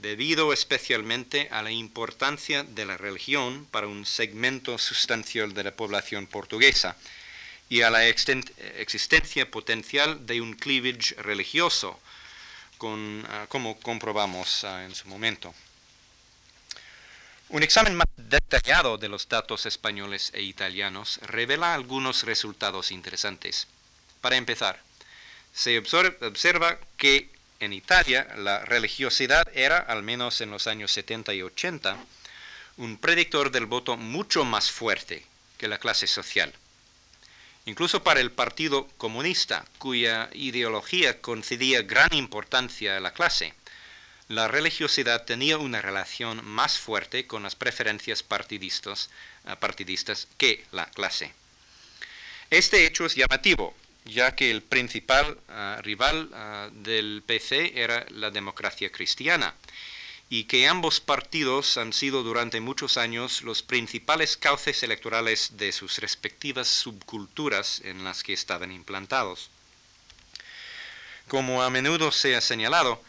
[0.03, 6.27] debido especialmente a la importancia de la religión para un segmento sustancial de la población
[6.27, 6.97] portuguesa
[7.69, 11.99] y a la existencia potencial de un cleavage religioso,
[12.83, 15.55] ah, como comprobamos ah, en su momento.
[17.49, 23.69] Un examen más detallado de los datos españoles e italianos revela algunos resultados interesantes.
[24.21, 24.83] Para empezar,
[25.53, 27.32] se observa que
[27.63, 31.97] en Italia la religiosidad era, al menos en los años 70 y 80,
[32.77, 35.25] un predictor del voto mucho más fuerte
[35.59, 36.53] que la clase social.
[37.65, 43.55] Incluso para el Partido Comunista, cuya ideología concedía gran importancia a la clase,
[44.27, 49.09] la religiosidad tenía una relación más fuerte con las preferencias partidistas,
[50.37, 51.33] que la clase.
[52.51, 58.31] Este hecho es llamativo, ya que el principal eh, rival eh, del PC era la
[58.31, 59.55] democracia cristiana,
[60.29, 65.99] y que ambos partidos han sido durante muchos años los principales cauces electorales de sus
[65.99, 69.51] respectivas subculturas en las que estaban implantados.
[71.29, 73.03] Como a menudo se ha señalado,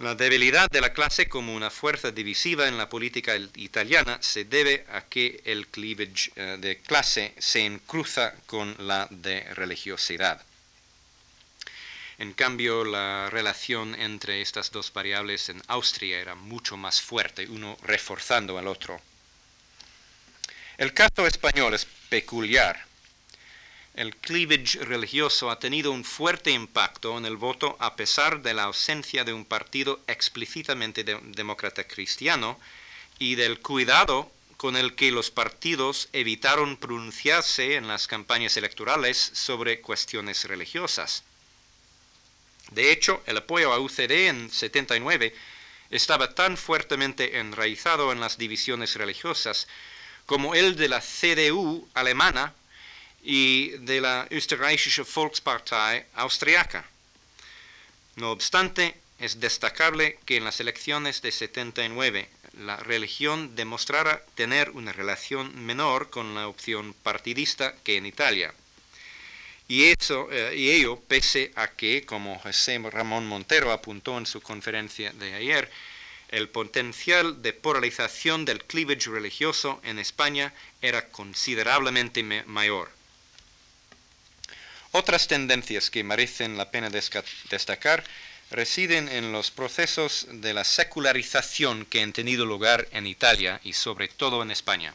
[0.00, 4.86] la debilidad de la clase como una fuerza divisiva en la política italiana se debe
[4.90, 10.42] a que el cleavage eh, de clase se encruza con la de religiosidad.
[12.16, 17.76] En cambio, la relación entre estas dos variables en Austria era mucho más fuerte, uno
[17.82, 19.02] reforzando al otro.
[20.78, 22.89] El caso español es peculiar.
[23.94, 28.64] El cleavage religioso ha tenido un fuerte impacto en el voto a pesar de la
[28.64, 32.58] ausencia de un partido explícitamente demócrata cristiano
[33.18, 39.80] y del cuidado con el que los partidos evitaron pronunciarse en las campañas electorales sobre
[39.80, 41.24] cuestiones religiosas.
[42.70, 45.34] De hecho, el apoyo a UCD en 79
[45.90, 49.66] estaba tan fuertemente enraizado en las divisiones religiosas
[50.26, 52.54] como el de la CDU alemana
[53.22, 56.84] y de la Österreichische Volkspartei austriaca.
[58.16, 64.92] No obstante, es destacable que en las elecciones de 79 la religión demostrara tener una
[64.92, 68.52] relación menor con la opción partidista que en Italia.
[69.68, 74.40] Y, eso, eh, y ello pese a que, como José Ramón Montero apuntó en su
[74.40, 75.70] conferencia de ayer,
[76.30, 80.52] el potencial de polarización del cleavage religioso en España
[80.82, 82.90] era considerablemente mayor.
[84.92, 88.04] Otras tendencias que merecen la pena destacar
[88.50, 94.08] residen en los procesos de la secularización que han tenido lugar en Italia y sobre
[94.08, 94.94] todo en España.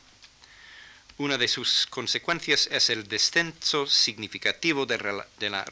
[1.18, 4.98] Una de sus consecuencias es el descenso significativo de,
[5.50, 5.66] la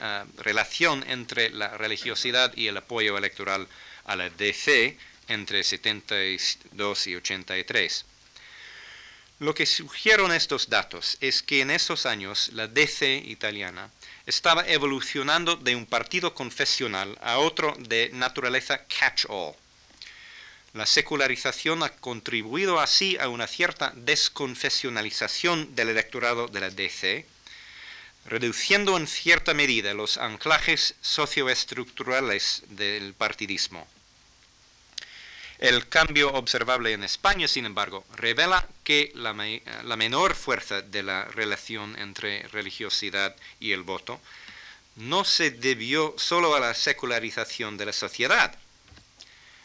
[0.00, 3.66] ah, relación entre la religiosidad y el apoyo electoral
[4.04, 4.96] a la DC
[5.26, 8.04] entre 72 y 83.
[9.40, 13.90] Lo que sugieren estos datos es que en esos años la DC italiana
[14.26, 19.56] estaba evolucionando de un partido confesional a otro de naturaleza catch-all.
[20.72, 27.26] La secularización ha contribuido así a una cierta desconfesionalización del electorado de la DC,
[28.26, 33.86] reduciendo en cierta medida los anclajes socioestructurales del partidismo.
[35.58, 39.32] El cambio observable en España, sin embargo, revela que la,
[39.96, 44.20] menor fuerza de la relación entre religiosidad y el voto
[44.96, 48.58] no se debió solo a la secularización de la sociedad.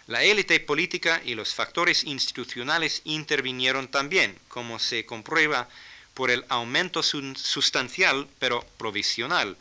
[0.07, 5.69] La élite política y los factores institucionales intervinieron también, como se comprueba
[6.13, 9.57] por el aumento sustancial, pero provisional,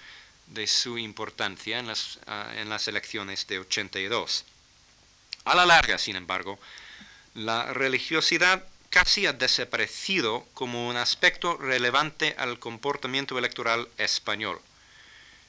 [0.46, 4.44] de su importancia en las, ah, en las elecciones de 82.
[5.48, 6.58] A la larga, sin embargo,
[7.32, 14.60] la religiosidad casi ha desaparecido como un aspecto relevante al comportamiento electoral español,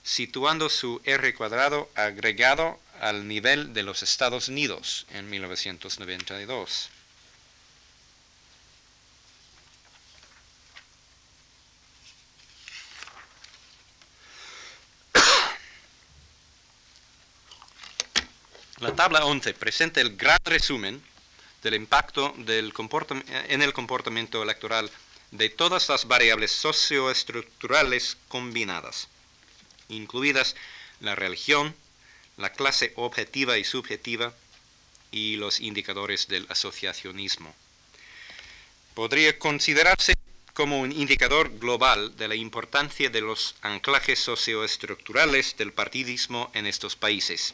[0.01, 6.89] situando su R cuadrado agregado al nivel de los Estados Unidos en 1992.
[18.79, 21.03] La tabla 11 presenta el gran resumen
[21.63, 24.89] del impacto en el comportamiento electoral
[25.31, 29.09] de todas las variables socioestructurales combinadas,
[29.89, 30.55] incluidas
[31.01, 31.75] la religión,
[32.37, 34.33] la clase objetiva y subjetiva
[35.11, 37.53] y los indicadores del asociacionismo.
[38.93, 40.13] Podría considerarse
[40.53, 46.95] como un indicador global de la importancia de los anclajes socioestructurales del partidismo en estos
[46.95, 47.53] países.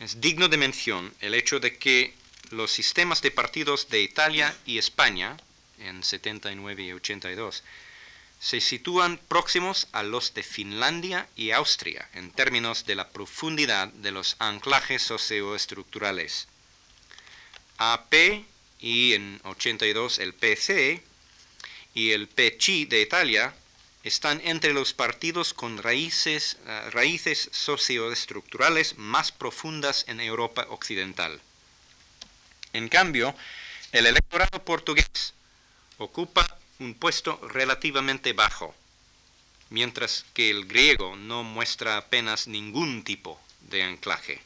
[0.00, 2.14] Es digno de mención el hecho de que
[2.50, 5.36] los sistemas de partidos de Italia y España,
[5.78, 7.62] en 79 y 82,
[8.40, 14.10] se sitúan próximos a los de Finlandia y Austria en términos de la profundidad de
[14.10, 16.48] los anclajes socioestructurales.
[17.76, 18.46] AP
[18.80, 21.04] y en 82 el PC
[21.92, 23.54] y el PCI de Italia
[24.02, 31.40] están entre los partidos con raíces, uh, raíces socioestructurales más profundas en Europa Occidental.
[32.72, 33.34] En cambio,
[33.92, 35.34] el electorado portugués
[35.98, 38.74] ocupa un puesto relativamente bajo,
[39.68, 44.40] mientras que el griego no muestra apenas ningún tipo de anclaje.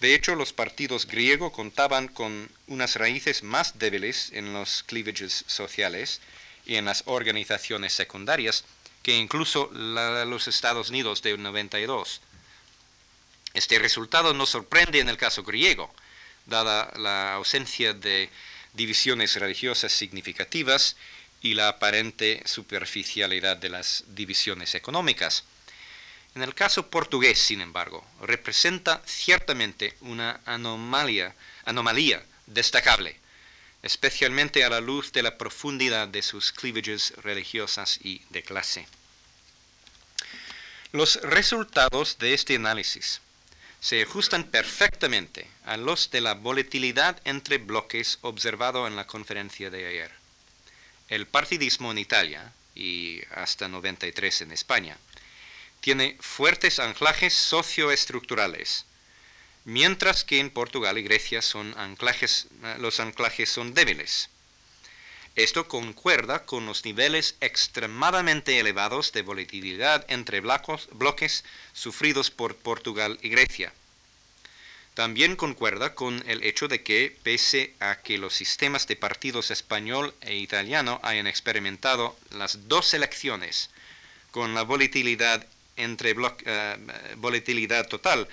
[0.00, 6.20] De hecho, los partidos griegos contaban con unas raíces más débiles en los cleavages sociales,
[6.64, 8.64] y en las organizaciones secundarias
[9.02, 12.20] que incluso los Estados Unidos de 92.
[13.54, 15.92] Este resultado no sorprende en el caso griego,
[16.46, 18.30] dada la ausencia de
[18.72, 20.96] divisiones religiosas significativas
[21.42, 25.44] y la aparente superficialidad de las divisiones económicas.
[26.34, 31.34] En el caso portugués, sin embargo, representa ciertamente una anomalía,
[32.46, 33.21] destacable
[33.82, 38.86] especialmente a la luz de la profundidad de sus cleavages religiosas y de clase.
[40.92, 43.20] Los resultados de este análisis
[43.80, 49.86] se ajustan perfectamente a los de la volatilidad entre bloques observado en la conferencia de
[49.86, 50.12] ayer.
[51.08, 54.96] El partidismo en Italia, y hasta 93 en España.
[55.80, 58.86] Tiene fuertes anclajes socioestructurales,
[59.64, 64.28] mientras que en Portugal y Grecia son anclajes, eh, los anclajes son débiles.
[65.34, 73.30] Esto concuerda con los niveles extremadamente elevados de volatilidad entre bloques sufridos por Portugal y
[73.30, 73.72] Grecia.
[74.92, 80.14] También concuerda con el hecho de que, pese a que los sistemas de partidos español
[80.20, 83.70] e italiano hayan experimentado las dos elecciones
[84.32, 85.46] con la volatilidad,
[85.76, 86.76] entre eh,
[87.16, 88.28] volatilidad total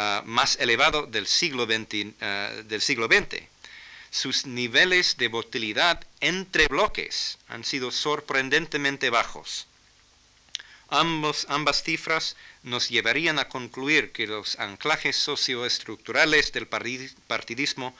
[0.00, 3.42] eh, más elevado del siglo, eh, del siglo XX,
[4.10, 9.66] sus niveles de volatilidad entre bloques han sido sorprendentemente bajos.
[10.88, 17.92] ambas cifras nos llevarían a concluir que los anclajes socioestructurales del partidismo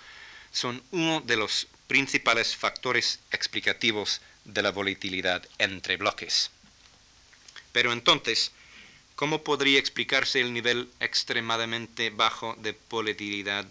[0.52, 6.52] son uno de los principales factores explicativos de la volatilidad entre bloques.
[7.72, 8.52] Pero entonces,
[9.18, 13.66] ¿cómo podría explicarse el nivel extremadamente bajo de volatilidad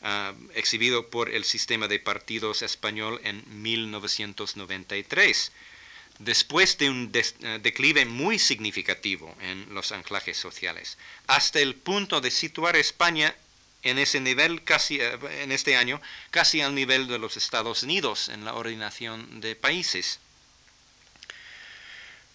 [0.00, 5.52] ah, exhibido por el sistema de partidos español en 1993?
[6.18, 12.30] después de un eh, declive muy significativo en los anclajes sociales, hasta el punto de
[12.30, 13.36] situar a España
[13.82, 18.30] en ese nivel casi eh, en este año casi al nivel de los Estados Unidos
[18.30, 20.20] en la ordenación de países.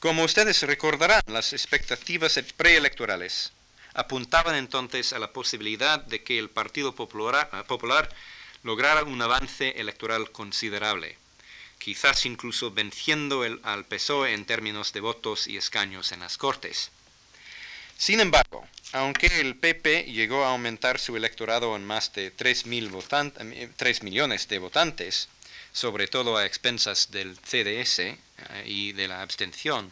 [0.01, 3.53] Como ustedes recordarán, las expectativas preelectorales
[3.93, 8.09] apuntaban entonces a la posibilidad de que el Partido Popular
[8.63, 11.17] lograra un avance electoral considerable
[11.81, 16.91] quizás incluso venciendo al PSOE en términos de votos y escaños en las Cortes.
[17.97, 22.65] Sin embargo, aunque el PP llegó a aumentar su electorado en más de 3,
[23.77, 25.27] 3 millones de votantes,
[25.73, 28.17] sobre todo a expensas del CDS eh,
[28.65, 29.91] y de la abstención,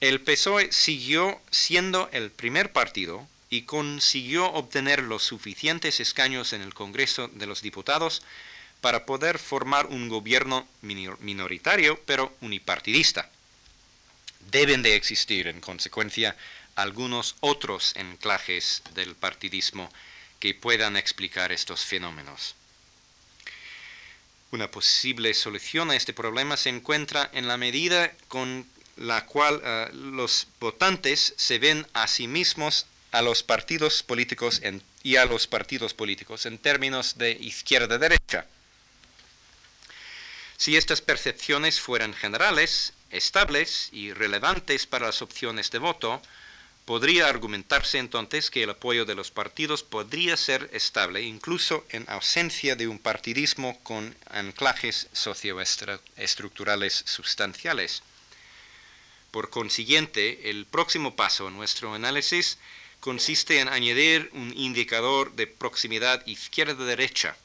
[0.00, 6.74] el PSOE siguió siendo el primer partido y consiguió obtener los suficientes escaños en el
[6.74, 8.22] Congreso de los Diputados
[8.80, 13.30] para poder formar un gobierno minoritario pero unipartidista.
[14.50, 16.36] Deben de existir, en consecuencia,
[16.74, 19.90] algunos otros enclajes del partidismo
[20.38, 22.54] que puedan explicar estos fenómenos.
[24.56, 29.90] Una posible solución a este problema se encuentra en la medida con la cual eh,
[29.92, 34.62] los votantes se ven a sí mismos a los partidos políticos
[35.02, 38.46] y a los partidos políticos en términos de izquierda-derecha.
[40.56, 46.22] Si estas percepciones fueran generales, estables y relevantes para las opciones de voto,
[46.86, 52.76] podría argumentarse entonces que el apoyo de los partidos podría ser estable incluso en ausencia
[52.76, 58.04] de un partidismo con anclajes socioestructurales sustanciales.
[59.32, 62.56] Por consiguiente, el próximo paso en nuestro análisis
[63.00, 67.36] consiste en añadir un indicador de proximidad izquierda-derecha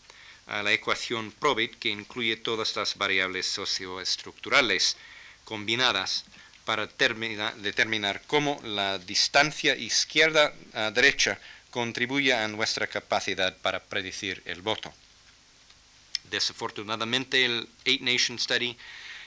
[0.46, 4.98] a la ecuación Probit que incluye todas las variables socioestructurales
[5.46, 6.26] combinadas
[6.66, 11.40] para determinar cómo la distancia izquierda-derecha
[11.70, 14.94] contribuye a nuestra capacidad para predecir el voto.
[16.30, 18.78] Desafortunadamente, el Eight Nation Study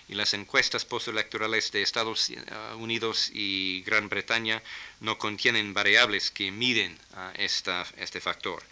[0.09, 2.31] y las encuestas postelectorales de Estados
[2.77, 4.63] Unidos y Gran Bretaña
[5.01, 6.99] no contienen variables que miden
[7.37, 8.63] este factor.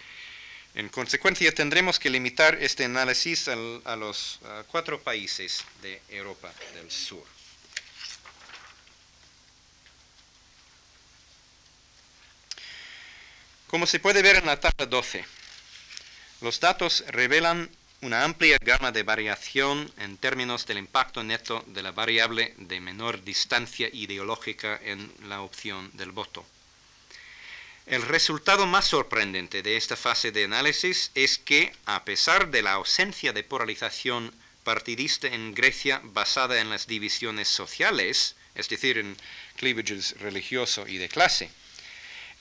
[0.74, 7.24] En consecuencia, tendremos que limitar este análisis a los cuatro países de Europa del Sur.
[13.72, 15.24] Como se puede ver en la tabla 12,
[16.42, 17.70] los datos revelan
[18.02, 23.24] una amplia gama de variación en términos del impacto neto de la variable de menor
[23.24, 26.44] distancia ideológica en la opción del voto.
[27.86, 32.72] El resultado más sorprendente de esta fase de análisis es que, a pesar de la
[32.72, 39.16] ausencia de polarización partidista en Grecia basada en las divisiones sociales, es decir, en
[39.56, 41.50] cleavages religioso y de clase,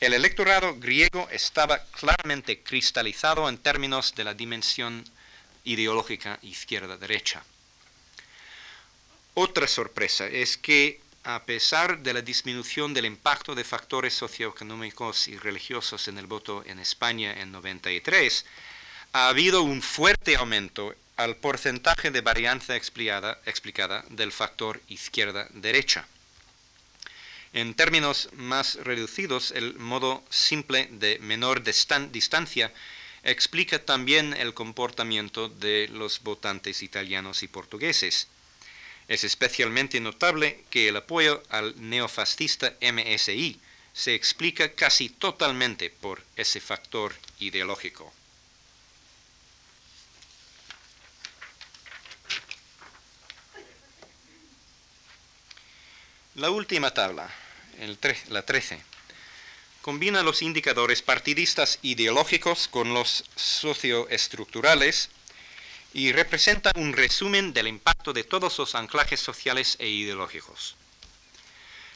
[0.02, 5.06] el electorado griego estaba claramente cristalizado en términos de la dimensión
[5.64, 7.44] ideológica izquierda-derecha.
[9.36, 15.38] Otra sorpresa es que a pesar de la disminución del impacto de factores socioeconómicos y
[15.38, 18.44] religiosos en el voto en España en 93,
[19.14, 26.08] ha habido un fuerte aumento al porcentaje de varianza explicada, explicada del factor izquierda-derecha.
[27.54, 32.72] En términos más reducidos, el modo simple de menor distancia
[33.24, 38.28] explica también el comportamiento de los votantes italianos y portugueses
[39.08, 43.60] Es especialmente notable que el apoyo al neofascista MSI
[43.94, 48.14] se explica casi totalmente por ese factor ideológico.
[56.36, 57.30] La última tabla,
[58.30, 58.82] la 13,
[59.82, 65.10] combina los indicadores partidistas ideológicos con los socioestructurales
[65.94, 70.78] y representa un resumen del impacto de todos los anclajes sociales e ideológicos.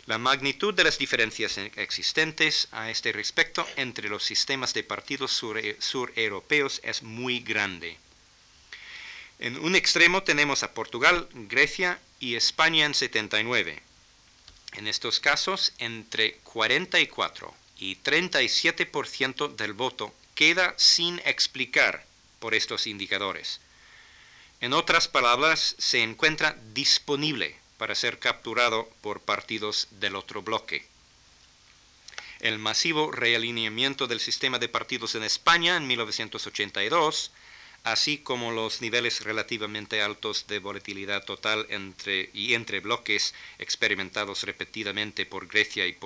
[0.06, 5.32] La magnitud de las diferencias existentes a este respecto entre los sistemas de partidos
[5.80, 7.98] sureuropeos es muy grande.
[9.40, 13.85] En un extremo tenemos a Portugal, Grecia y España en 79.
[14.76, 22.06] En estos casos, entre 44 y 37% del voto queda sin explicar
[22.40, 23.62] por estos indicadores.
[24.60, 30.86] En otras palabras, se encuentra disponible para ser capturado por partidos del otro bloque.
[32.42, 37.32] El masivo realineamiento del sistema de partidos en España en 1982,
[37.86, 45.26] así como los niveles relativamente altos de volatilidad total entre, y entre bloques experimentados repetidamente
[45.26, 45.98] por Grecia y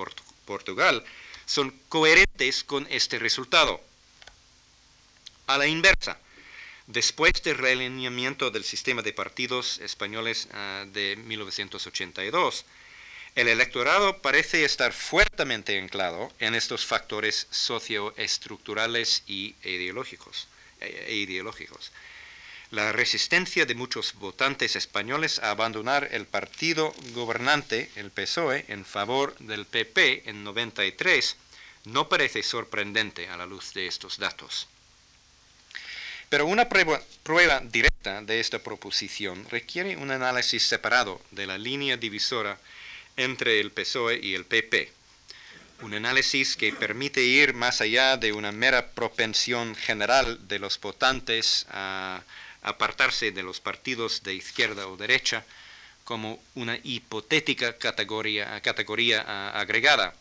[0.46, 1.04] Portugal,
[1.48, 3.82] son coherentes con este resultado.
[5.48, 6.20] A la inversa,
[6.90, 12.66] Después del realineamiento del sistema de partidos españoles ah, de 1982,
[13.36, 20.48] el electorado parece estar fuertemente anclado en estos factores socioestructurales y ideológicos,
[20.82, 21.92] e, e ideológicos.
[22.72, 29.36] La resistencia de muchos votantes españoles a abandonar el partido gobernante, el PSOE, en favor
[29.40, 31.36] del PP en 93,
[31.86, 34.68] no parece sorprendente a la luz de estos datos.
[36.30, 37.02] Pero una prueba,
[37.64, 42.60] directa de esta proposición requiere un análisis separado de la línea divisora
[43.18, 44.99] entre el PSOE y el PP.
[45.82, 51.66] Un análisis que permite ir más allá de una mera propensión general de los votantes
[51.72, 52.22] a
[52.62, 55.46] apartarse de los partidos de izquierda o derecha
[56.04, 59.22] como una hipotética categoría, categoría
[59.58, 60.14] agregada.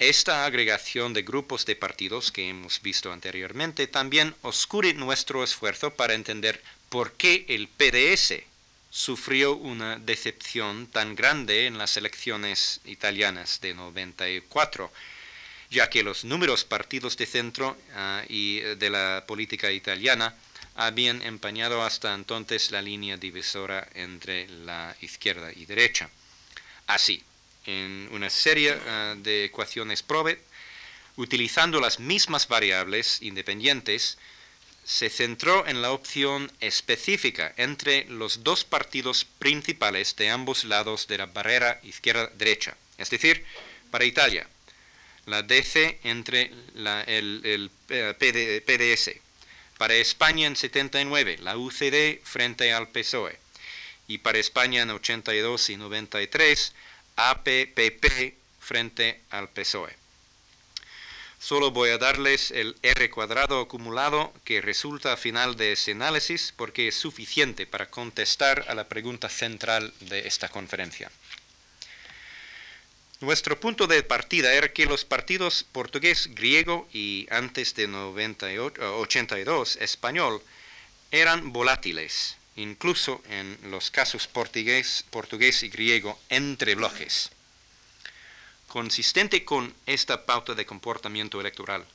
[0.00, 6.14] Esta agregación de grupos de partidos que hemos visto anteriormente también oscure nuestro esfuerzo para
[6.14, 8.42] entender por qué el PDS
[8.94, 14.92] sufrió una decepción tan grande en las elecciones italianas de 94,
[15.68, 20.36] ya que los números partidos de centro ah, y de la política italiana
[20.76, 26.08] habían empañado hasta entonces la línea divisora entre la izquierda y derecha.
[26.86, 27.20] Así,
[27.66, 30.40] en una serie eh, de ecuaciones Probet,
[31.16, 34.18] utilizando las mismas variables independientes,
[34.84, 41.18] se centró en la opción específica entre los dos partidos principales de ambos lados de
[41.18, 43.44] la barrera izquierda-derecha, es decir,
[43.90, 44.46] para Italia,
[45.26, 46.52] la DC entre
[47.06, 49.20] el, PDS, eh,
[49.78, 53.38] para España en 79, la UCD frente al PSOE,
[54.06, 56.72] y para España en 82 y 93,
[57.16, 60.03] APPP frente al PSOE.
[61.44, 66.54] Solo voy a darles el R cuadrado acumulado que resulta a final de ese análisis
[66.56, 71.12] porque es suficiente para contestar a la pregunta central de esta conferencia.
[73.20, 80.40] Nuestro punto de partida era que los partidos portugués, griego y antes de 82 español
[81.10, 87.30] eran volátiles incluso en los casos portugués, portugués y griego entre bloques.
[88.74, 91.86] Consistente con esta pauta de comportamiento electoral,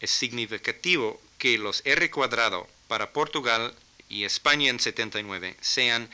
[0.00, 3.72] es significativo que los R cuadrado para Portugal
[4.08, 6.10] y España en 79 sean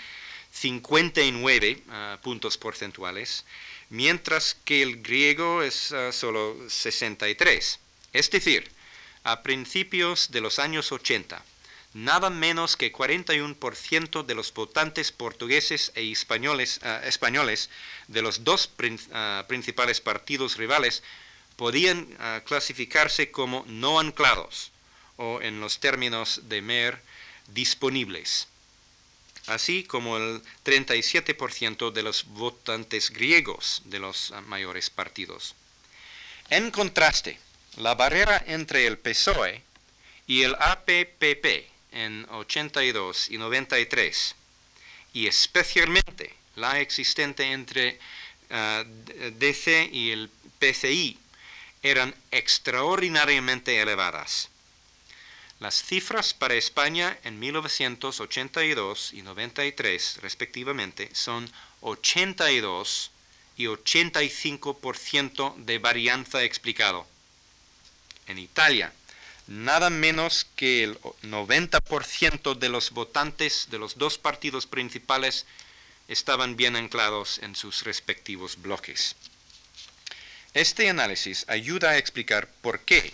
[0.53, 3.47] 59 ah, puntos porcentuales,
[3.89, 7.79] mientras que el griego es ah, solo 63.
[8.13, 8.71] Es decir,
[9.23, 11.43] a principios de los años 80,
[11.95, 17.01] nada menos que 41% de los votantes portugueses e españoles, ah,
[18.09, 18.69] de los dos
[19.13, 21.03] ah, principales partidos rivales
[21.57, 24.73] podían ah, clasificarse como no anclados
[25.17, 27.01] o en los términos de MER
[27.55, 28.49] disponibles,
[29.47, 35.55] así como el 37% de los votantes griegos de los mayores partidos.
[36.51, 37.39] En contraste,
[37.77, 39.63] la barrera entre el PSOE
[40.27, 44.35] y el APPP en 82 y 93,
[45.15, 47.99] y especialmente la existente entre
[48.51, 50.29] ah, DC y el
[50.59, 51.19] PCI,
[51.83, 54.49] eran extraordinariamente elevadas.
[55.61, 63.11] Las cifras para España en 1982 y 93 respectivamente son 82
[63.57, 67.07] y 85% de varianza explicado.
[68.27, 68.93] En Italia,
[69.47, 75.47] nada menos que el 90% de los votantes de los dos partidos principales
[76.09, 79.17] estaban bien anclados en sus respectivos bloques.
[80.53, 83.13] Este análisis ayuda a explicar por qué,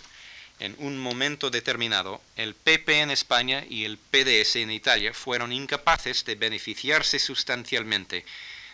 [0.59, 6.23] en un momento determinado, el PP en España y el PDS en Italia fueron incapaces
[6.23, 8.25] de beneficiarse sustancialmente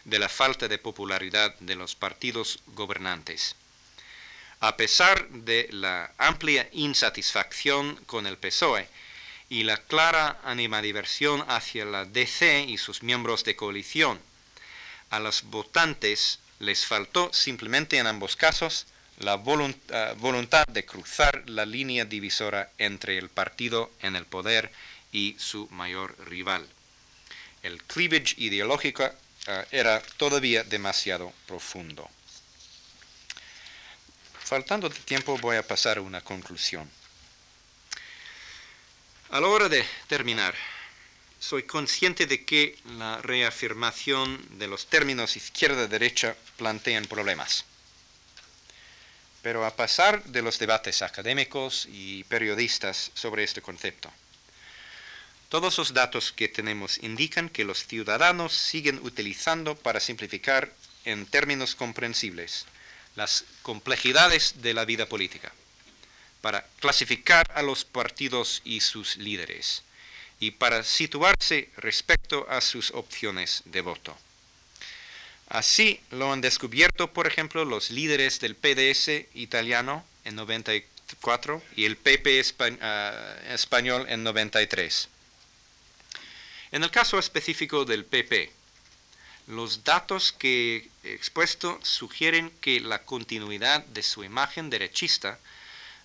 [0.03, 3.55] de la falta de popularidad de los partidos gobernantes.
[4.59, 8.87] A pesar de la amplia insatisfacción con el PSOE
[9.49, 14.19] y la clara animadiversión hacia la DC y sus miembros de coalición,
[15.11, 18.87] a los votantes les faltó simplemente en ambos casos
[19.19, 24.71] la eh, voluntad de cruzar la línea divisora entre el partido en el poder
[25.11, 26.67] y su mayor rival.
[27.61, 32.09] El cleavage ideológico eh, era todavía demasiado profundo.
[34.47, 36.89] Faltando de tiempo voy a pasar a una conclusión.
[39.29, 40.55] A la hora de terminar,
[41.37, 47.65] soy consciente de que la reafirmación de los términos izquierda-derecha plantean problemas.
[49.41, 54.13] Pero a pasar de los debates académicos y periodistas sobre este concepto,
[55.49, 60.73] todos los datos que tenemos indican que los ciudadanos siguen utilizando para simplificar
[61.03, 62.65] en términos comprensibles
[63.17, 65.51] las complejidades de la vida política,
[66.41, 69.81] para clasificar a los partidos y sus líderes,
[70.39, 74.15] y para situarse respecto a sus opciones de voto.
[75.49, 81.97] Así lo han descubierto, por ejemplo, los líderes del PDS italiano en 94 y el
[81.97, 82.43] PP
[82.81, 85.09] ah, español en 93.
[86.71, 88.51] En el caso específico del PP,
[89.47, 95.39] los datos que he expuesto sugieren que la continuidad de su imagen derechista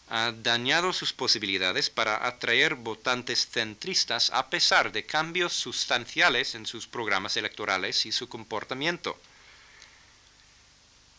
[0.09, 6.87] ha dañado sus posibilidades para atraer votantes centristas a pesar de cambios sustanciales en sus
[6.87, 9.19] programas electorales y su comportamiento.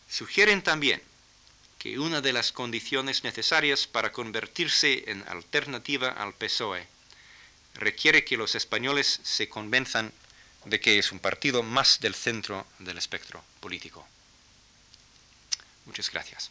[0.09, 1.01] Sugieren también
[1.77, 6.87] que una de las condiciones necesarias para convertirse en alternativa al PSOE
[7.73, 10.13] requiere que los españoles se convenzan
[10.65, 14.05] de que es un partido más del centro del espectro político.
[15.85, 16.49] Muchas gracias.